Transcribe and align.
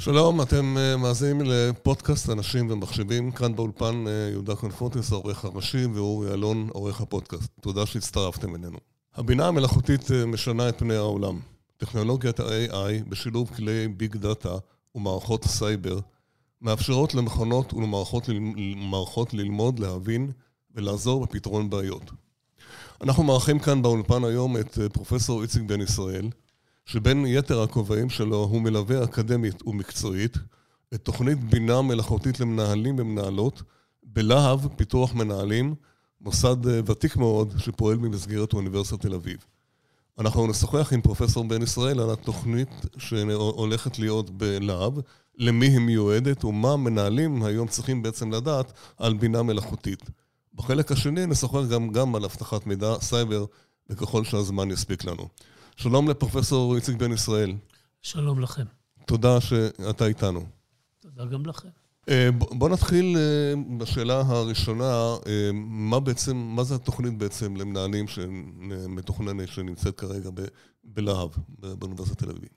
שלום, 0.00 0.42
אתם 0.42 0.76
אה, 0.78 0.96
מאזינים 0.96 1.40
לפודקאסט 1.44 2.30
אנשים 2.30 2.70
ומחשבים, 2.70 3.30
כאן 3.30 3.56
באולפן 3.56 4.04
אה, 4.06 4.28
יהודה 4.30 4.54
קונפורטס, 4.54 5.12
העורך 5.12 5.44
הראשי, 5.44 5.86
ואורי 5.86 6.32
אלון, 6.32 6.68
עורך 6.72 7.00
הפודקאסט. 7.00 7.50
תודה 7.60 7.86
שהצטרפתם 7.86 8.54
אלינו. 8.54 8.78
הבינה 9.14 9.48
המלאכותית 9.48 10.10
אה, 10.10 10.26
משנה 10.26 10.68
את 10.68 10.78
פני 10.78 10.94
העולם. 10.94 11.40
טכנולוגיית 11.76 12.40
ה-AI 12.40 13.08
בשילוב 13.08 13.50
כלי 13.56 13.88
ביג 13.88 14.16
דאטה 14.16 14.54
ומערכות 14.94 15.44
סייבר 15.44 15.98
מאפשרות 16.62 17.14
למכונות 17.14 17.74
ולמערכות 17.74 19.34
ללמוד, 19.34 19.78
להבין 19.78 20.30
ולעזור 20.74 21.24
בפתרון 21.24 21.70
בעיות. 21.70 22.10
אנחנו 23.02 23.22
מארחים 23.22 23.58
כאן 23.58 23.82
באולפן 23.82 24.24
היום 24.24 24.56
את 24.56 24.78
פרופסור 24.92 25.42
איציק 25.42 25.62
בן 25.62 25.80
ישראל, 25.80 26.28
שבין 26.84 27.26
יתר 27.26 27.62
הכובעים 27.62 28.10
שלו 28.10 28.36
הוא 28.36 28.62
מלווה 28.62 29.04
אקדמית 29.04 29.66
ומקצועית 29.66 30.36
את 30.94 31.04
תוכנית 31.04 31.44
בינה 31.44 31.82
מלאכותית 31.82 32.40
למנהלים 32.40 32.96
ומנהלות 32.98 33.62
בלהב 34.02 34.60
פיתוח 34.76 35.14
מנהלים, 35.14 35.74
מוסד 36.20 36.66
אה, 36.68 36.80
ותיק 36.86 37.16
מאוד 37.16 37.54
שפועל 37.58 37.96
במסגרת 37.96 38.52
אוניברסיטת 38.52 39.00
תל 39.00 39.14
אביב. 39.14 39.44
אנחנו 40.18 40.46
נשוחח 40.46 40.92
עם 40.92 41.00
פרופסור 41.00 41.44
בן 41.44 41.62
ישראל 41.62 42.00
על 42.00 42.10
התוכנית 42.10 42.68
שהולכת 42.98 43.98
להיות 43.98 44.30
בלהב, 44.30 44.92
למי 45.38 45.66
היא 45.66 45.78
מיועדת 45.78 46.44
ומה 46.44 46.76
מנהלים 46.76 47.42
היום 47.42 47.68
צריכים 47.68 48.02
בעצם 48.02 48.32
לדעת 48.32 48.72
על 48.98 49.14
בינה 49.14 49.42
מלאכותית. 49.42 50.10
בחלק 50.54 50.92
השני 50.92 51.26
נשוחח 51.26 51.66
גם, 51.70 51.88
גם 51.88 52.14
על 52.14 52.24
אבטחת 52.24 52.66
מידע 52.66 52.94
סייבר, 53.00 53.44
וככל 53.90 54.24
שהזמן 54.24 54.70
יספיק 54.70 55.04
לנו. 55.04 55.28
שלום 55.82 56.08
לפרופסור 56.08 56.76
איציק 56.76 56.96
בן 56.96 57.12
ישראל. 57.12 57.52
שלום 58.02 58.40
לכם. 58.40 58.64
תודה 59.06 59.40
שאתה 59.40 60.06
איתנו. 60.06 60.46
תודה 61.00 61.24
גם 61.24 61.46
לכם. 61.46 61.68
אה, 62.08 62.28
בוא 62.32 62.68
נתחיל 62.68 63.16
אה, 63.16 63.54
בשאלה 63.78 64.20
הראשונה, 64.26 64.92
אה, 65.26 65.50
מה 65.54 66.00
בעצם, 66.00 66.36
מה 66.36 66.64
זה 66.64 66.74
התוכנית 66.74 67.18
בעצם 67.18 67.56
למנהלים 67.56 68.08
שמתוכננת, 68.08 69.48
שנמצאת 69.48 70.00
כרגע 70.00 70.30
בלהב, 70.84 71.30
באוניברסיטת 71.48 72.18
תל 72.18 72.30
אביב? 72.30 72.48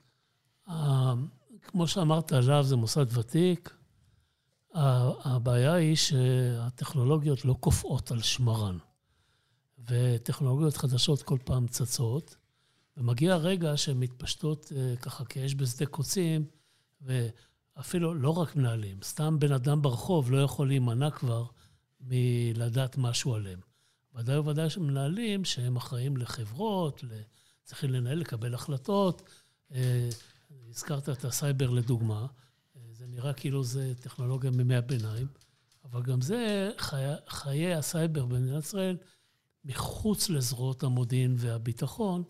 כמו 1.62 1.88
שאמרת, 1.88 2.32
להב 2.32 2.64
זה 2.64 2.76
מוסד 2.76 3.18
ותיק. 3.18 3.74
הבעיה 5.24 5.72
היא 5.72 5.96
שהטכנולוגיות 5.96 7.44
לא 7.44 7.54
קופאות 7.60 8.10
על 8.10 8.22
שמרן, 8.22 8.78
וטכנולוגיות 9.88 10.76
חדשות 10.76 11.22
כל 11.22 11.38
פעם 11.44 11.66
צצות. 11.66 12.43
ומגיע 12.96 13.36
רגע 13.36 13.76
שהן 13.76 13.96
מתפשטות 13.96 14.72
uh, 14.72 15.00
ככה 15.00 15.24
כאש 15.24 15.54
בשדה 15.54 15.86
קוצים, 15.86 16.44
ואפילו 17.00 18.14
לא 18.14 18.30
רק 18.30 18.56
מנהלים, 18.56 19.02
סתם 19.02 19.38
בן 19.38 19.52
אדם 19.52 19.82
ברחוב 19.82 20.30
לא 20.32 20.42
יכול 20.42 20.68
להימנע 20.68 21.10
כבר 21.10 21.44
מלדעת 22.00 22.96
משהו 22.96 23.34
עליהם. 23.34 23.60
ודאי 24.14 24.38
וודאי 24.38 24.70
שמנהלים 24.70 25.44
שהם 25.44 25.76
אחראים 25.76 26.16
לחברות, 26.16 27.04
צריכים 27.64 27.90
לנהל, 27.90 28.18
לקבל 28.18 28.54
החלטות. 28.54 29.22
Uh, 29.70 29.74
הזכרת 30.70 31.08
את 31.08 31.24
הסייבר 31.24 31.70
לדוגמה, 31.70 32.26
uh, 32.26 32.78
זה 32.92 33.06
נראה 33.06 33.32
כאילו 33.32 33.64
זה 33.64 33.92
טכנולוגיה 34.00 34.50
מימי 34.50 34.76
הביניים, 34.76 35.26
אבל 35.84 36.02
גם 36.02 36.20
זה, 36.20 36.70
חיי, 36.78 37.14
חיי 37.28 37.74
הסייבר 37.74 38.26
במדינת 38.26 38.64
ישראל, 38.64 38.96
מחוץ 39.64 40.28
לזרועות 40.28 40.82
המודיעין 40.82 41.34
והביטחון, 41.38 42.22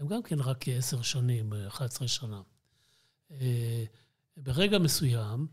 הם 0.00 0.06
גם 0.06 0.22
כן 0.22 0.40
רק 0.40 0.56
כעשר 0.60 1.02
שנים, 1.02 1.52
11 1.68 2.08
שנה. 2.08 2.42
אה, 3.30 3.84
ברגע 4.36 4.78
מסוים, 4.78 5.46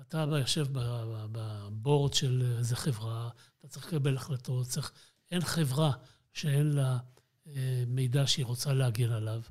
אתה 0.00 0.24
יושב 0.38 0.66
בבורד 0.72 2.14
של 2.14 2.54
איזה 2.58 2.76
חברה, 2.76 3.30
אתה 3.58 3.68
צריך 3.68 3.86
לקבל 3.86 4.16
החלטות, 4.16 4.66
צריך... 4.66 4.92
אין 5.30 5.40
חברה 5.40 5.92
שאין 6.32 6.72
לה 6.72 6.98
אה, 7.46 7.84
מידע 7.86 8.26
שהיא 8.26 8.46
רוצה 8.46 8.72
להגן 8.72 9.10
עליו, 9.10 9.42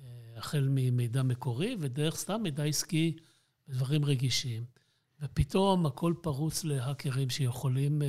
אה, 0.00 0.06
החל 0.36 0.68
ממידע 0.70 1.22
מקורי 1.22 1.76
ודרך 1.80 2.16
סתם 2.16 2.40
מידע 2.42 2.64
עסקי 2.64 3.16
ודברים 3.68 4.04
רגישים. 4.04 4.64
ופתאום 5.20 5.86
הכל 5.86 6.14
פרוץ 6.22 6.64
להאקרים 6.64 7.30
שיכולים 7.30 8.02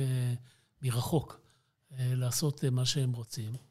מרחוק 0.82 1.40
לעשות 1.90 2.64
מה 2.64 2.86
שהם 2.86 3.12
רוצים. 3.12 3.67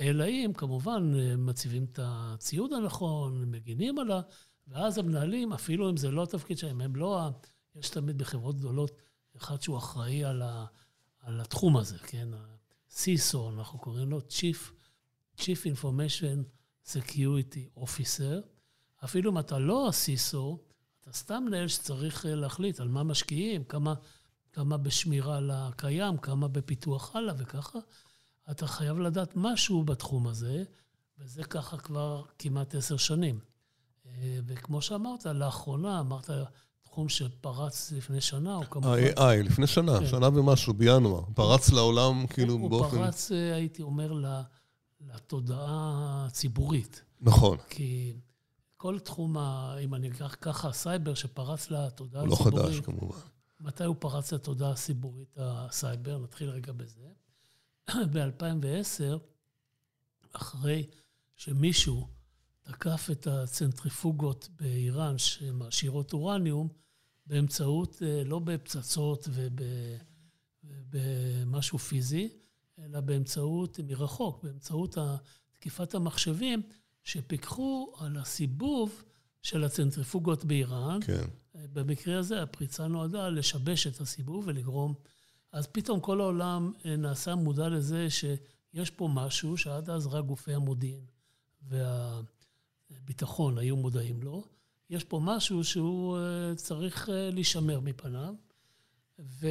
אלא 0.00 0.24
אם 0.24 0.52
כמובן 0.56 1.12
מציבים 1.38 1.84
את 1.84 1.98
הציוד 2.02 2.72
הנכון, 2.72 3.50
מגינים 3.50 3.98
עליו, 3.98 4.20
ואז 4.68 4.98
המנהלים, 4.98 5.52
אפילו 5.52 5.90
אם 5.90 5.96
זה 5.96 6.10
לא 6.10 6.22
התפקיד 6.22 6.58
שלהם, 6.58 6.80
הם 6.80 6.96
לא... 6.96 7.30
יש 7.74 7.90
תמיד 7.90 8.18
בחברות 8.18 8.56
גדולות 8.56 8.90
אחד 9.36 9.62
שהוא 9.62 9.78
אחראי 9.78 10.24
על, 10.24 10.42
ה, 10.42 10.66
על 11.20 11.40
התחום 11.40 11.76
הזה, 11.76 11.98
כן? 11.98 12.28
ה-CISO, 12.34 13.38
אנחנו 13.52 13.78
קוראים 13.78 14.10
לו 14.10 14.18
Chief, 14.18 14.70
Chief 15.40 15.74
Information 15.74 16.42
Security 16.86 17.80
Officer. 17.80 18.46
אפילו 19.04 19.30
אם 19.30 19.38
אתה 19.38 19.58
לא 19.58 19.88
ה-CISO, 19.88 20.56
אתה 21.00 21.12
סתם 21.12 21.42
מנהל 21.46 21.68
שצריך 21.68 22.26
להחליט 22.28 22.80
על 22.80 22.88
מה 22.88 23.02
משקיעים, 23.02 23.64
כמה, 23.64 23.94
כמה 24.52 24.76
בשמירה 24.76 25.36
על 25.36 25.50
הקיים, 25.50 26.16
כמה 26.16 26.48
בפיתוח 26.48 27.16
הלאה 27.16 27.34
וככה. 27.38 27.78
אתה 28.50 28.66
חייב 28.66 28.98
לדעת 28.98 29.32
משהו 29.36 29.84
בתחום 29.84 30.26
הזה, 30.26 30.64
וזה 31.18 31.44
ככה 31.44 31.76
כבר 31.76 32.22
כמעט 32.38 32.74
עשר 32.74 32.96
שנים. 32.96 33.40
אה, 34.06 34.38
וכמו 34.46 34.82
שאמרת, 34.82 35.26
לאחרונה, 35.26 36.00
אמרת, 36.00 36.30
תחום 36.82 37.08
שפרץ 37.08 37.92
לפני 37.92 38.20
שנה, 38.20 38.56
או 38.56 38.62
כמובן... 38.70 38.88
ה-AI, 38.88 39.42
לפני 39.42 39.66
שנה, 39.66 39.98
כן. 39.98 40.06
שנה 40.06 40.28
ומשהו, 40.28 40.74
בינואר. 40.74 41.22
פרץ 41.34 41.70
לעולם, 41.70 42.26
כאילו, 42.26 42.54
הוא 42.54 42.70
באופן... 42.70 42.96
הוא 42.96 43.04
פרץ, 43.04 43.32
אה, 43.32 43.54
הייתי 43.54 43.82
אומר, 43.82 44.12
לתודעה 45.00 46.24
הציבורית. 46.26 47.02
נכון. 47.20 47.58
כי 47.68 48.16
כל 48.76 48.98
תחום, 48.98 49.38
ה... 49.38 49.76
אם 49.80 49.94
אני 49.94 50.10
אקח 50.10 50.36
ככה, 50.40 50.68
הסייבר 50.68 51.14
שפרץ 51.14 51.70
לתודעה 51.70 52.22
הציבורית... 52.22 52.54
הוא 52.54 52.60
לא 52.60 52.66
חדש, 52.66 52.80
כמובן. 52.80 53.18
מתי 53.60 53.84
הוא 53.84 53.96
פרץ 53.98 54.32
לתודעה 54.32 54.70
הציבורית, 54.70 55.36
הסייבר? 55.40 56.18
נתחיל 56.18 56.50
רגע 56.50 56.72
בזה. 56.72 57.08
ב-2010, 58.12 59.18
אחרי 60.32 60.86
שמישהו 61.36 62.08
תקף 62.62 63.08
את 63.12 63.26
הצנטריפוגות 63.26 64.48
באיראן 64.60 65.18
שמעשירות 65.18 66.12
אורניום, 66.12 66.68
באמצעות, 67.26 68.02
אה, 68.02 68.24
לא 68.24 68.38
בפצצות 68.38 69.28
ובמשהו 70.64 71.78
פיזי, 71.78 72.28
אלא 72.78 73.00
באמצעות, 73.00 73.80
מרחוק, 73.80 74.44
באמצעות 74.44 74.98
תקיפת 75.52 75.94
המחשבים, 75.94 76.62
שפיקחו 77.04 77.92
על 77.98 78.16
הסיבוב 78.16 79.02
של 79.42 79.64
הצנטריפוגות 79.64 80.44
באיראן. 80.44 81.00
כן. 81.02 81.26
במקרה 81.54 82.18
הזה 82.18 82.42
הפריצה 82.42 82.88
נועדה 82.88 83.28
לשבש 83.28 83.86
את 83.86 84.00
הסיבוב 84.00 84.44
ולגרום 84.46 84.94
אז 85.56 85.66
פתאום 85.66 86.00
כל 86.00 86.20
העולם 86.20 86.72
אה, 86.84 86.96
נעשה 86.96 87.34
מודע 87.34 87.68
לזה 87.68 88.10
שיש 88.10 88.90
פה 88.90 89.08
משהו 89.14 89.56
שעד 89.56 89.90
אז 89.90 90.06
רק 90.06 90.24
גופי 90.24 90.54
המודיעין 90.54 91.04
והביטחון 92.90 93.58
היו 93.58 93.76
מודעים 93.76 94.22
לו. 94.22 94.44
יש 94.90 95.04
פה 95.04 95.20
משהו 95.22 95.64
שהוא 95.64 96.18
אה, 96.18 96.54
צריך 96.54 97.08
אה, 97.08 97.30
להישמר 97.30 97.80
מפניו, 97.80 98.34
ו, 99.18 99.46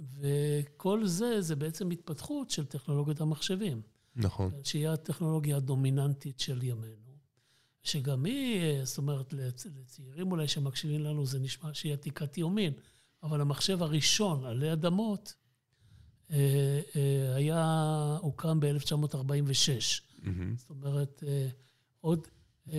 וכל 0.00 1.06
זה, 1.06 1.40
זה 1.40 1.56
בעצם 1.56 1.90
התפתחות 1.90 2.50
של 2.50 2.66
טכנולוגיית 2.66 3.20
המחשבים. 3.20 3.82
נכון. 4.16 4.50
שהיא 4.64 4.88
הטכנולוגיה 4.88 5.56
הדומיננטית 5.56 6.40
של 6.40 6.62
ימינו. 6.62 7.12
שגם 7.82 8.24
היא, 8.24 8.84
זאת 8.84 8.98
אומרת, 8.98 9.32
לצעירים 9.32 10.32
אולי 10.32 10.48
שמקשיבים 10.48 11.00
לנו, 11.00 11.26
זה 11.26 11.38
נשמע 11.38 11.74
שהיא 11.74 11.92
עתיקת 11.92 12.38
יומין. 12.38 12.72
אבל 13.22 13.40
המחשב 13.40 13.82
הראשון 13.82 14.44
עלי 14.44 14.72
אדמות 14.72 15.34
היה, 17.34 18.16
הוקם 18.20 18.60
ב-1946. 18.60 19.16
Mm-hmm. 19.16 20.28
זאת 20.56 20.70
אומרת, 20.70 21.24
אה, 21.26 21.48
עוד 22.00 22.28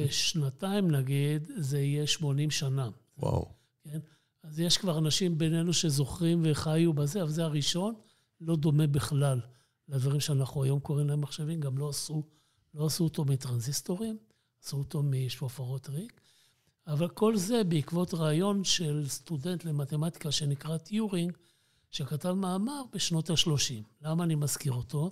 שנתיים 0.09 0.91
נגיד, 0.91 1.47
זה 1.57 1.79
יהיה 1.79 2.07
80 2.07 2.51
שנה. 2.51 2.89
וואו. 3.17 3.49
כן? 3.83 3.99
אז 4.43 4.59
יש 4.59 4.77
כבר 4.77 4.97
אנשים 4.97 5.37
בינינו 5.37 5.73
שזוכרים 5.73 6.41
וחיו 6.45 6.93
בזה, 6.93 7.21
אבל 7.21 7.31
זה 7.31 7.43
הראשון, 7.43 7.93
לא 8.41 8.55
דומה 8.55 8.87
בכלל 8.87 9.39
לדברים 9.89 10.19
שאנחנו 10.19 10.63
היום 10.63 10.79
קוראים 10.79 11.07
להם 11.07 11.21
מחשבים, 11.21 11.59
גם 11.59 11.77
לא 11.77 11.89
עשו, 11.89 12.23
לא 12.73 12.85
עשו 12.85 13.03
אותו 13.03 13.25
מטרנזיסטורים, 13.25 14.17
עשו 14.63 14.77
אותו 14.77 15.03
משפופרות 15.03 15.89
ריק. 15.89 16.21
אבל 16.87 17.09
כל 17.09 17.37
זה 17.37 17.63
בעקבות 17.63 18.13
רעיון 18.13 18.63
של 18.63 19.05
סטודנט 19.07 19.65
למתמטיקה 19.65 20.31
שנקרא 20.31 20.77
טיורינג, 20.77 21.37
שכתב 21.93 22.31
מאמר 22.31 22.81
בשנות 22.91 23.29
ה-30. 23.29 23.83
למה 24.01 24.23
אני 24.23 24.35
מזכיר 24.35 24.71
אותו? 24.71 25.11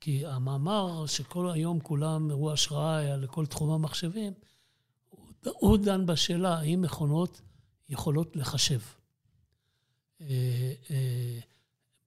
כי 0.00 0.26
המאמר 0.26 1.06
שכל 1.06 1.50
היום 1.50 1.80
כולם 1.80 2.30
הראו 2.30 2.52
השראה 2.52 3.16
לכל 3.16 3.46
תחום 3.46 3.70
המחשבים, 3.70 4.32
הוא 5.08 5.26
הוא 5.58 5.78
דן 5.78 6.06
בשאלה 6.06 6.58
האם 6.58 6.82
מכונות 6.82 7.40
יכולות 7.88 8.36
לחשב. 8.36 8.80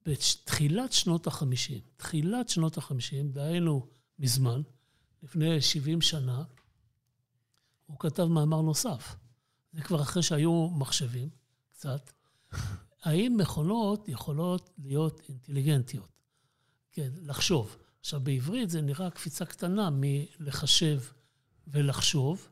בתחילת 0.05 0.93
שנות 0.93 1.27
ה-50, 1.27 1.79
תחילת 1.97 2.49
שנות 2.49 2.77
ה-50, 2.77 3.33
דהיינו 3.33 3.87
מזמן, 4.19 4.61
לפני 5.23 5.61
70 5.61 6.01
שנה, 6.01 6.43
הוא 7.85 7.99
כתב 7.99 8.23
מאמר 8.23 8.61
נוסף. 8.61 9.15
זה 9.73 9.81
כבר 9.81 10.01
אחרי 10.01 10.23
שהיו 10.23 10.69
מחשבים, 10.69 11.29
קצת. 11.73 12.11
האם 13.03 13.37
מכונות 13.37 14.07
יכולות 14.09 14.69
להיות 14.77 15.21
אינטליגנטיות? 15.29 16.09
כן, 16.91 17.09
לחשוב. 17.21 17.77
עכשיו, 17.99 18.19
בעברית 18.19 18.69
זה 18.69 18.81
נראה 18.81 19.09
קפיצה 19.09 19.45
קטנה 19.45 19.89
מלחשב 19.93 20.99
ולחשוב. 21.67 22.47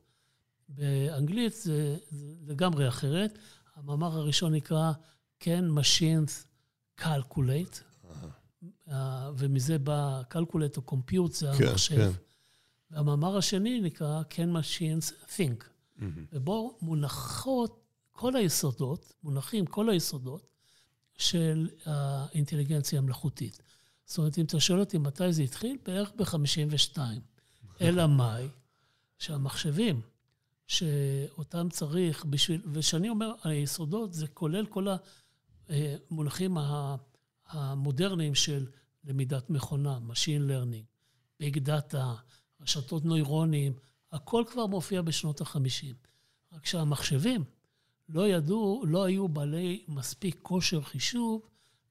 באנגלית 0.69 1.53
זה, 1.53 1.97
זה 2.09 2.35
לגמרי 2.45 2.87
אחרת. 2.87 3.37
המאמר 3.75 4.17
הראשון 4.17 4.53
נקרא 4.53 4.91
Can 5.43 5.77
Machines 5.77 6.45
Calculate, 7.01 8.05
uh, 8.87 8.91
ומזה 9.37 9.77
בא 9.77 10.21
Calculate 10.33 10.77
או 10.77 10.81
Compute, 10.91 11.33
זה 11.33 11.51
כן, 11.57 11.67
המחשב. 11.67 11.95
כן. 11.95 12.11
והמאמר 12.91 13.37
השני 13.37 13.81
נקרא 13.81 14.21
Can 14.31 14.57
Machines 14.57 15.11
Think, 15.27 15.63
mm-hmm. 15.63 16.03
ובו 16.33 16.77
מונחות 16.81 17.88
כל 18.19 18.35
היסודות, 18.35 19.13
מונחים 19.23 19.65
כל 19.65 19.89
היסודות 19.89 20.47
של 21.17 21.69
האינטליגנציה 21.85 22.99
המלאכותית. 22.99 23.61
זאת 24.05 24.17
אומרת, 24.17 24.37
אם 24.37 24.45
אתה 24.45 24.59
שואל 24.59 24.79
אותי 24.79 24.97
מתי 24.97 25.33
זה 25.33 25.43
התחיל, 25.43 25.77
בערך 25.85 26.11
ב-52. 26.15 26.97
אלא 27.81 28.07
מאי? 28.07 28.47
שהמחשבים 29.17 30.01
שאותם 30.67 31.69
צריך 31.69 32.25
בשביל, 32.25 32.61
וכשאני 32.73 33.09
אומר 33.09 33.31
היסודות, 33.43 34.13
זה 34.13 34.27
כולל 34.27 34.65
כל 34.65 34.87
המונחים 35.69 36.57
המודרניים 37.47 38.35
של 38.35 38.67
למידת 39.03 39.49
מכונה, 39.49 39.99
Machine 40.09 40.49
Learning, 40.49 40.85
Big 41.43 41.55
Data, 41.55 42.05
רשתות 42.61 43.05
נוירונים, 43.05 43.73
הכל 44.11 44.43
כבר 44.51 44.65
מופיע 44.65 45.01
בשנות 45.01 45.41
ה-50. 45.41 45.93
רק 46.51 46.65
שהמחשבים 46.65 47.43
לא 48.09 48.27
ידעו, 48.27 48.83
לא 48.87 49.03
היו 49.03 49.27
בעלי 49.27 49.85
מספיק 49.87 50.39
כושר 50.41 50.81
חישוב 50.81 51.41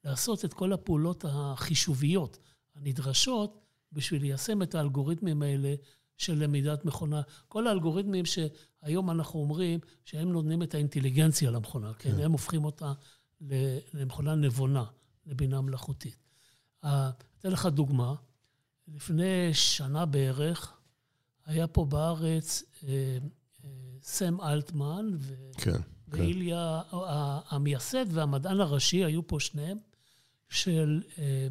לעשות 0.05 0.45
את 0.45 0.55
כל 0.55 0.73
הפעולות 0.73 1.25
החישוביות 1.29 2.39
הנדרשות 2.77 3.61
בשביל 3.93 4.23
ליישם 4.23 4.63
את 4.63 4.75
האלגוריתמים 4.75 5.43
האלה 5.43 5.75
של 6.17 6.35
למידת 6.35 6.85
מכונה. 6.85 7.23
כל 7.49 7.67
האלגוריתמים 7.67 8.25
שהיום 8.25 9.11
אנחנו 9.11 9.41
אומרים 9.41 9.81
שהם 10.05 10.33
נותנים 10.33 10.63
את 10.63 10.75
האינטליגנציה 10.75 11.51
למכונה, 11.51 11.95
כן? 11.95 12.11
כן? 12.17 12.21
הם 12.21 12.33
הופכים 12.33 12.65
אותה 12.65 12.93
למכונה 13.95 14.35
נבונה, 14.35 14.85
לבינה 15.27 15.61
מלאכותית. 15.61 16.17
אתן 16.81 17.51
לך 17.51 17.67
דוגמה. 17.67 18.15
לפני 18.89 19.55
שנה 19.55 20.07
בערך 20.07 20.79
היה 21.45 21.67
פה 21.67 21.85
בארץ 21.85 22.63
אה, 22.83 23.19
אה, 23.65 23.71
סם 24.03 24.41
אלטמן 24.41 25.11
ו... 25.19 25.35
כן, 25.59 25.81
כן. 26.11 26.21
ואיליה. 26.21 26.81
המייסד 27.49 28.07
והמדען 28.09 28.61
הראשי, 28.61 29.05
היו 29.05 29.27
פה 29.27 29.41
שניהם, 29.41 29.79
של 30.49 31.03
אה, 31.19 31.49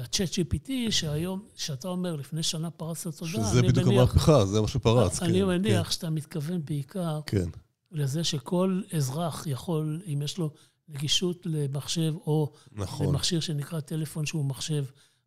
ה-chat 0.00 0.32
GPT, 0.32 0.70
שהיום, 0.90 1.42
שאתה 1.56 1.88
אומר, 1.88 2.16
לפני 2.16 2.42
שנה 2.42 2.70
פרץ 2.70 3.06
לתודעה, 3.06 3.50
שזה 3.50 3.62
בדיוק 3.62 3.88
המהפכה, 3.88 4.46
זה 4.46 4.60
מה 4.60 4.68
שפרץ. 4.68 5.22
אני 5.22 5.40
כן, 5.40 5.46
מניח 5.46 5.86
כן. 5.86 5.92
שאתה 5.92 6.10
מתכוון 6.10 6.64
בעיקר 6.64 7.20
כן. 7.26 7.48
לזה 7.92 8.24
שכל 8.24 8.80
אזרח 8.96 9.46
יכול, 9.46 10.02
אם 10.06 10.22
יש 10.22 10.38
לו 10.38 10.50
נגישות 10.88 11.46
למחשב, 11.46 12.14
או 12.26 12.52
נכון. 12.72 13.06
למכשיר 13.06 13.40
שנקרא 13.40 13.80
טלפון 13.80 14.26
שהוא 14.26 14.44
מחשב, 14.44 14.84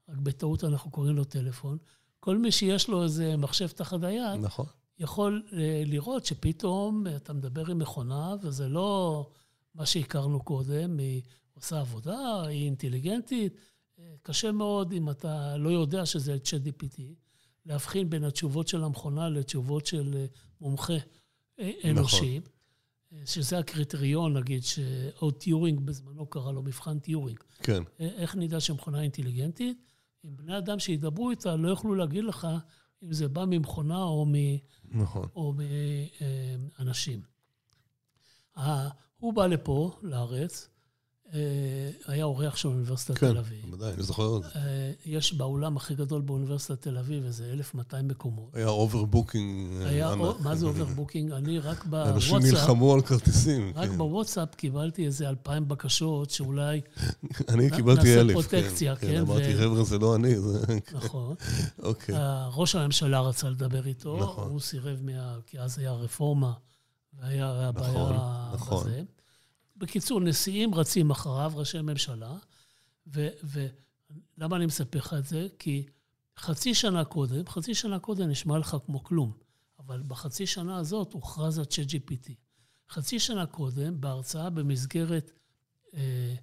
רק 0.09 0.17
בטעות 0.17 0.63
אנחנו 0.63 0.91
קוראים 0.91 1.15
לו 1.15 1.23
טלפון, 1.23 1.77
כל 2.19 2.37
מי 2.37 2.51
שיש 2.51 2.87
לו 2.87 3.03
איזה 3.03 3.37
מחשב 3.37 3.67
תחת 3.67 4.03
היד, 4.03 4.39
נכון. 4.41 4.65
יכול 4.99 5.43
אה, 5.53 5.83
לראות 5.85 6.25
שפתאום 6.25 7.07
אתה 7.15 7.33
מדבר 7.33 7.71
עם 7.71 7.79
מכונה, 7.79 8.35
וזה 8.41 8.67
לא 8.67 9.29
מה 9.75 9.85
שהכרנו 9.85 10.43
קודם, 10.43 10.97
היא 10.99 11.21
עושה 11.53 11.79
עבודה, 11.79 12.43
היא 12.47 12.65
אינטליגנטית. 12.65 13.53
קשה 14.21 14.51
מאוד, 14.51 14.91
אם 14.91 15.09
אתה 15.09 15.57
לא 15.57 15.69
יודע 15.69 16.05
שזה 16.05 16.39
צ'אט 16.39 16.61
GPT, 16.61 17.01
להבחין 17.65 18.09
בין 18.09 18.23
התשובות 18.23 18.67
של 18.67 18.83
המכונה 18.83 19.29
לתשובות 19.29 19.85
של 19.85 20.13
אה, 20.15 20.25
מומחה 20.61 20.93
אה, 21.59 21.71
אנושי. 21.89 22.39
נכון. 22.39 22.51
שזה 23.25 23.57
הקריטריון, 23.57 24.37
נגיד, 24.37 24.63
שעוד 24.63 25.33
טיורינג 25.37 25.79
בזמנו 25.79 26.25
קרא 26.25 26.51
לו 26.51 26.63
מבחן 26.63 26.99
טיורינג. 26.99 27.39
כן. 27.63 27.83
איך 27.99 28.35
נדע 28.35 28.59
שמכונה 28.59 29.01
אינטליגנטית? 29.01 29.77
אם 30.25 30.37
בני 30.37 30.57
אדם 30.57 30.79
שידברו 30.79 31.31
איתה 31.31 31.55
לא 31.55 31.67
יוכלו 31.67 31.95
להגיד 31.95 32.23
לך 32.23 32.47
אם 33.03 33.13
זה 33.13 33.27
בא 33.27 33.45
ממכונה 33.45 34.03
או, 34.03 34.25
מ... 34.25 34.33
נכון. 34.85 35.27
או 35.35 35.53
מאנשים. 36.79 37.21
הוא 39.17 39.33
בא 39.33 39.47
לפה, 39.47 39.99
לארץ, 40.01 40.69
היה 42.07 42.23
אורח 42.23 42.55
של 42.55 42.67
אוניברסיטת 42.67 43.17
כן, 43.17 43.31
תל 43.33 43.37
אביב. 43.37 43.61
כן, 43.61 43.69
בוודאי, 43.71 43.93
אני 43.93 44.03
זוכר 44.03 44.37
את 44.37 44.43
זה. 44.43 44.49
אה, 44.55 44.91
יש 45.05 45.33
באולם 45.33 45.77
הכי 45.77 45.95
גדול 45.95 46.21
באוניברסיטת 46.21 46.81
תל 46.81 46.97
אביב 46.97 47.25
איזה 47.25 47.51
1,200 47.53 48.07
מקומות. 48.07 48.49
היה 48.53 48.67
אוברבוקינג. 48.67 49.81
אה, 49.81 49.89
היה, 49.89 50.15
מה 50.39 50.55
זה 50.55 50.65
אוברבוקינג? 50.65 51.31
אני 51.31 51.59
רק 51.59 51.85
בוואטסאפ... 51.89 52.13
אנשים 52.13 52.37
נלחמו 52.37 52.93
על 52.93 53.01
כרטיסים. 53.01 53.71
רק 53.75 53.89
כן. 53.89 53.97
בוואטסאפ 53.97 54.55
קיבלתי 54.55 55.05
איזה 55.05 55.29
2,000 55.29 55.67
בקשות 55.67 56.29
שאולי... 56.29 56.81
אני 57.49 57.71
קיבלתי 57.71 58.19
אלף. 58.19 58.35
נעשה 58.35 58.49
פרוטקציה, 58.49 58.95
כן. 58.95 59.07
כן, 59.07 59.21
אמרתי, 59.21 59.57
חבר'ה, 59.57 59.83
זה 59.83 59.97
לא 59.97 60.15
אני. 60.15 60.33
נכון. 60.93 61.35
אוקיי. 61.83 62.15
ראש 62.53 62.75
הממשלה 62.75 63.19
רצה 63.19 63.49
לדבר 63.49 63.85
איתו, 63.85 64.17
נכון. 64.17 64.49
הוא 64.49 64.59
סירב, 64.59 64.99
כי 65.47 65.59
אז 65.59 65.79
היה 65.79 65.91
רפורמה, 65.91 66.53
והיה 67.19 67.71
בעיה 67.71 67.91
נכון, 67.91 68.15
נכון. 68.53 68.83
בזה. 68.87 69.03
בקיצור, 69.77 70.21
נשיאים 70.21 70.75
רצים 70.75 71.11
אחריו, 71.11 71.51
ראשי 71.55 71.81
ממשלה, 71.81 72.35
ולמה 73.07 74.55
אני 74.55 74.65
מספר 74.65 74.99
לך 74.99 75.15
את 75.19 75.25
זה? 75.25 75.47
כי 75.59 75.85
חצי 76.37 76.73
שנה 76.73 77.05
קודם, 77.05 77.47
חצי 77.47 77.75
שנה 77.75 77.99
קודם 77.99 78.29
נשמע 78.29 78.57
לך 78.57 78.77
כמו 78.85 79.03
כלום, 79.03 79.31
אבל 79.79 80.03
בחצי 80.07 80.47
שנה 80.47 80.77
הזאת 80.77 81.13
הוכרז 81.13 81.57
ה-Chat 81.57 81.89
GPT. 81.89 82.31
חצי 82.89 83.19
שנה 83.19 83.45
קודם, 83.45 84.01
בהרצאה 84.01 84.49
במסגרת 84.49 85.31
אה, 85.93 86.35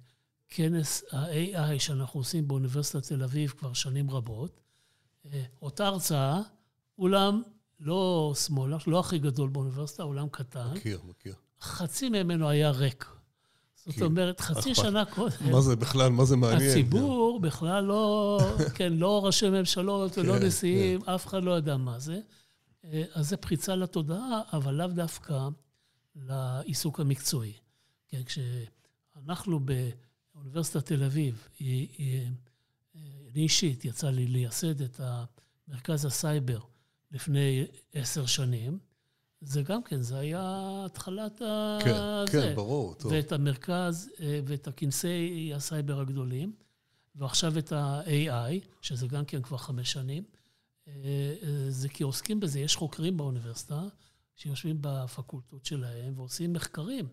כנס 0.49 1.03
ה-AI 1.11 1.79
שאנחנו 1.79 2.19
עושים 2.19 2.47
באוניברסיטת 2.47 3.07
תל 3.07 3.23
אביב 3.23 3.49
כבר 3.49 3.73
שנים 3.73 4.11
רבות, 4.11 4.61
אה, 5.25 5.43
אותה 5.61 5.87
הרצאה, 5.87 6.41
אולם 6.97 7.41
לא 7.79 8.33
שמאלה, 8.35 8.77
לא 8.87 8.99
הכי 8.99 9.19
גדול 9.19 9.49
באוניברסיטה, 9.49 10.03
אולם 10.03 10.29
קטן. 10.29 10.73
מכיר, 10.73 11.01
מכיר. 11.07 11.35
חצי 11.61 12.09
ממנו 12.09 12.49
היה 12.49 12.71
ריק. 12.71 13.14
זאת 13.85 14.01
אומרת, 14.01 14.41
חצי 14.41 14.75
שנה 14.75 15.05
קודם... 15.05 15.51
מה 15.51 15.61
זה 15.61 15.75
בכלל, 15.75 16.11
מה 16.11 16.25
זה 16.25 16.35
מעניין? 16.35 16.69
הציבור 16.69 17.39
בכלל 17.39 17.83
לא, 17.83 18.39
כן, 18.75 18.93
לא 18.93 19.25
ראשי 19.25 19.49
ממשלות 19.49 20.17
ולא 20.17 20.33
כן, 20.33 20.45
נשיאים, 20.45 21.01
כן. 21.01 21.11
אף 21.11 21.27
אחד 21.27 21.43
לא 21.43 21.51
יודע 21.51 21.77
מה 21.77 21.99
זה. 21.99 22.19
אה, 22.85 23.03
אז 23.13 23.29
זה 23.29 23.37
פריצה 23.37 23.75
לתודעה, 23.75 24.41
אבל 24.53 24.73
לאו 24.73 24.87
דווקא 24.87 25.47
לעיסוק 26.15 26.99
המקצועי. 26.99 27.53
כן, 28.07 28.21
כשאנחנו 28.23 29.59
באוניברסיטת 30.33 30.85
תל 30.85 31.03
אביב, 31.03 31.47
אני 31.61 33.43
אישית 33.43 33.85
יצא 33.85 34.09
לי 34.09 34.27
לייסד 34.27 34.81
את 34.81 35.01
מרכז 35.67 36.05
הסייבר 36.05 36.59
לפני 37.11 37.65
עשר 37.93 38.25
שנים, 38.25 38.79
זה 39.45 39.61
גם 39.61 39.83
כן, 39.83 40.01
זה 40.01 40.17
היה 40.17 40.41
התחלת 40.85 41.41
ה... 41.41 41.77
כן, 41.83 42.31
כן, 42.31 42.55
ברור, 42.55 42.93
טוב. 42.93 43.11
ואת 43.11 43.31
המרכז 43.31 44.09
אה, 44.19 44.39
ואת 44.45 44.67
הכנסי 44.67 45.51
הסייבר 45.55 45.99
הגדולים, 45.99 46.53
ועכשיו 47.15 47.57
את 47.57 47.71
ה-AI, 47.71 48.67
שזה 48.81 49.07
גם 49.07 49.25
כן 49.25 49.41
כבר 49.41 49.57
חמש 49.57 49.91
שנים. 49.91 50.23
אה, 50.87 50.93
אה, 51.43 51.65
זה 51.69 51.89
כי 51.89 52.03
עוסקים 52.03 52.39
בזה, 52.39 52.59
יש 52.59 52.75
חוקרים 52.75 53.17
באוניברסיטה 53.17 53.83
שיושבים 54.35 54.77
בפקולטות 54.81 55.65
שלהם 55.65 56.13
ועושים 56.15 56.53
מחקרים, 56.53 57.07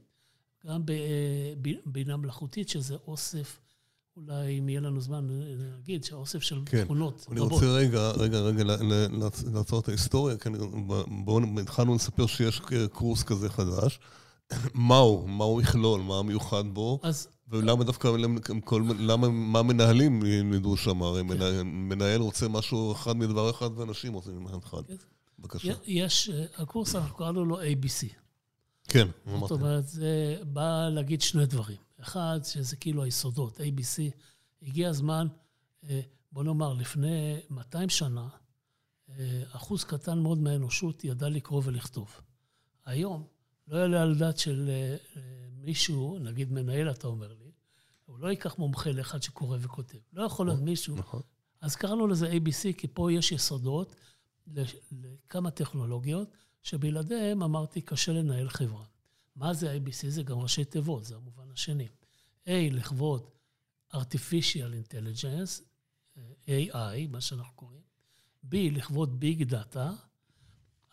גם 0.66 0.82
בבינה 1.62 2.16
מלאכותית, 2.16 2.68
שזה 2.68 2.94
אוסף 3.06 3.60
אולי 4.16 4.58
אם 4.58 4.68
יהיה 4.68 4.80
לנו 4.80 5.00
זמן, 5.00 5.28
נגיד 5.78 6.04
שהאוסף 6.04 6.42
של 6.42 6.62
כן. 6.66 6.84
תכונות 6.84 7.26
אני 7.30 7.40
רבות. 7.40 7.52
רוצה 7.52 7.66
רגע, 7.66 8.10
רגע, 8.10 8.38
רגע 8.40 8.64
לעצור 9.52 9.80
את 9.80 9.88
ההיסטוריה, 9.88 10.36
כי 10.38 10.48
בואו 11.24 11.40
התחלנו 11.60 11.94
לספר 11.94 12.26
שיש 12.26 12.62
קורס 12.92 13.22
כזה 13.22 13.48
חדש. 13.48 13.98
מה 14.74 14.98
הוא? 14.98 15.28
מה 15.28 15.44
הוא 15.44 15.62
יכלול? 15.62 16.00
מה 16.00 16.18
המיוחד 16.18 16.64
בו? 16.72 17.00
אז... 17.02 17.28
ולמה 17.48 17.84
דווקא, 17.84 18.10
כל, 18.64 18.82
למה, 18.98 19.28
מה 19.28 19.62
מנהלים 19.62 20.26
ילמדו 20.26 20.76
שם? 20.76 21.02
הרי 21.02 21.20
כן. 21.20 21.26
מנהל, 21.26 21.62
מנהל 21.62 22.20
רוצה 22.20 22.48
משהו 22.48 22.92
אחד 22.92 23.16
מדבר 23.16 23.50
אחד, 23.50 23.70
ואנשים 23.76 24.12
רוצים 24.12 24.44
דבר 24.46 24.58
אחד. 24.58 24.82
כן. 24.86 24.94
בבקשה. 25.38 25.72
יש, 25.86 26.30
הקורס, 26.56 26.94
אנחנו 26.94 27.16
קראנו 27.16 27.44
לו 27.44 27.62
ABC. 27.62 28.06
כן, 28.88 29.08
זאת 29.26 29.34
אמרתי. 29.34 29.54
אומרת, 29.54 29.88
זה 29.88 30.36
בא 30.42 30.88
להגיד 30.88 31.22
שני 31.22 31.46
דברים. 31.46 31.76
אחד, 32.02 32.40
שזה 32.44 32.76
כאילו 32.76 33.02
היסודות, 33.02 33.60
ABC. 33.60 34.16
הגיע 34.62 34.88
הזמן, 34.88 35.26
אה, 35.84 36.00
בוא 36.32 36.44
נאמר, 36.44 36.72
לפני 36.72 37.40
200 37.50 37.88
שנה, 37.88 38.28
אה, 39.10 39.42
אחוז 39.52 39.84
קטן 39.84 40.18
מאוד 40.18 40.38
מהאנושות 40.38 41.04
ידע 41.04 41.28
לקרוא 41.28 41.62
ולכתוב. 41.64 42.20
היום, 42.84 43.26
לא 43.68 43.76
יעלה 43.76 44.02
על 44.02 44.14
דעת 44.14 44.38
של 44.38 44.70
אה, 44.70 44.96
מישהו, 45.56 46.18
נגיד 46.18 46.52
מנהל, 46.52 46.90
אתה 46.90 47.06
אומר 47.06 47.32
לי, 47.32 47.50
הוא 48.06 48.18
לא 48.18 48.28
ייקח 48.28 48.58
מומחה 48.58 48.92
לאחד 48.92 49.22
שקורא 49.22 49.58
וכותב. 49.60 49.98
לא 50.12 50.22
יכול 50.22 50.46
להיות 50.46 50.60
מישהו. 50.60 50.96
נכון. 50.96 51.22
אז 51.60 51.76
קראנו 51.76 52.06
לזה 52.06 52.32
ABC, 52.32 52.72
כי 52.76 52.86
פה 52.94 53.12
יש 53.12 53.32
יסודות 53.32 53.96
לכמה 54.46 55.50
טכנולוגיות, 55.50 56.28
שבלעדיהם, 56.62 57.42
אמרתי, 57.42 57.80
קשה 57.80 58.12
לנהל 58.12 58.48
חברה. 58.48 58.84
מה 59.36 59.54
זה 59.54 59.76
ABC? 59.76 60.08
זה 60.08 60.22
גם 60.22 60.38
ראשי 60.38 60.64
תיבות, 60.64 61.04
זה 61.04 61.16
המובן 61.16 61.50
השני. 61.50 61.88
A, 62.46 62.50
לכבוד 62.50 63.28
artificial 63.92 64.72
intelligence, 64.84 65.62
אה, 66.48 66.64
AI, 66.72 67.08
מה 67.08 67.20
שאנחנו 67.20 67.54
קוראים. 67.54 67.82
B, 68.44 68.54
לכבוד 68.54 69.24
Big 69.24 69.50
Data. 69.50 69.90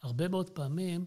הרבה 0.02 0.28
מאוד 0.28 0.50
פעמים, 0.50 1.06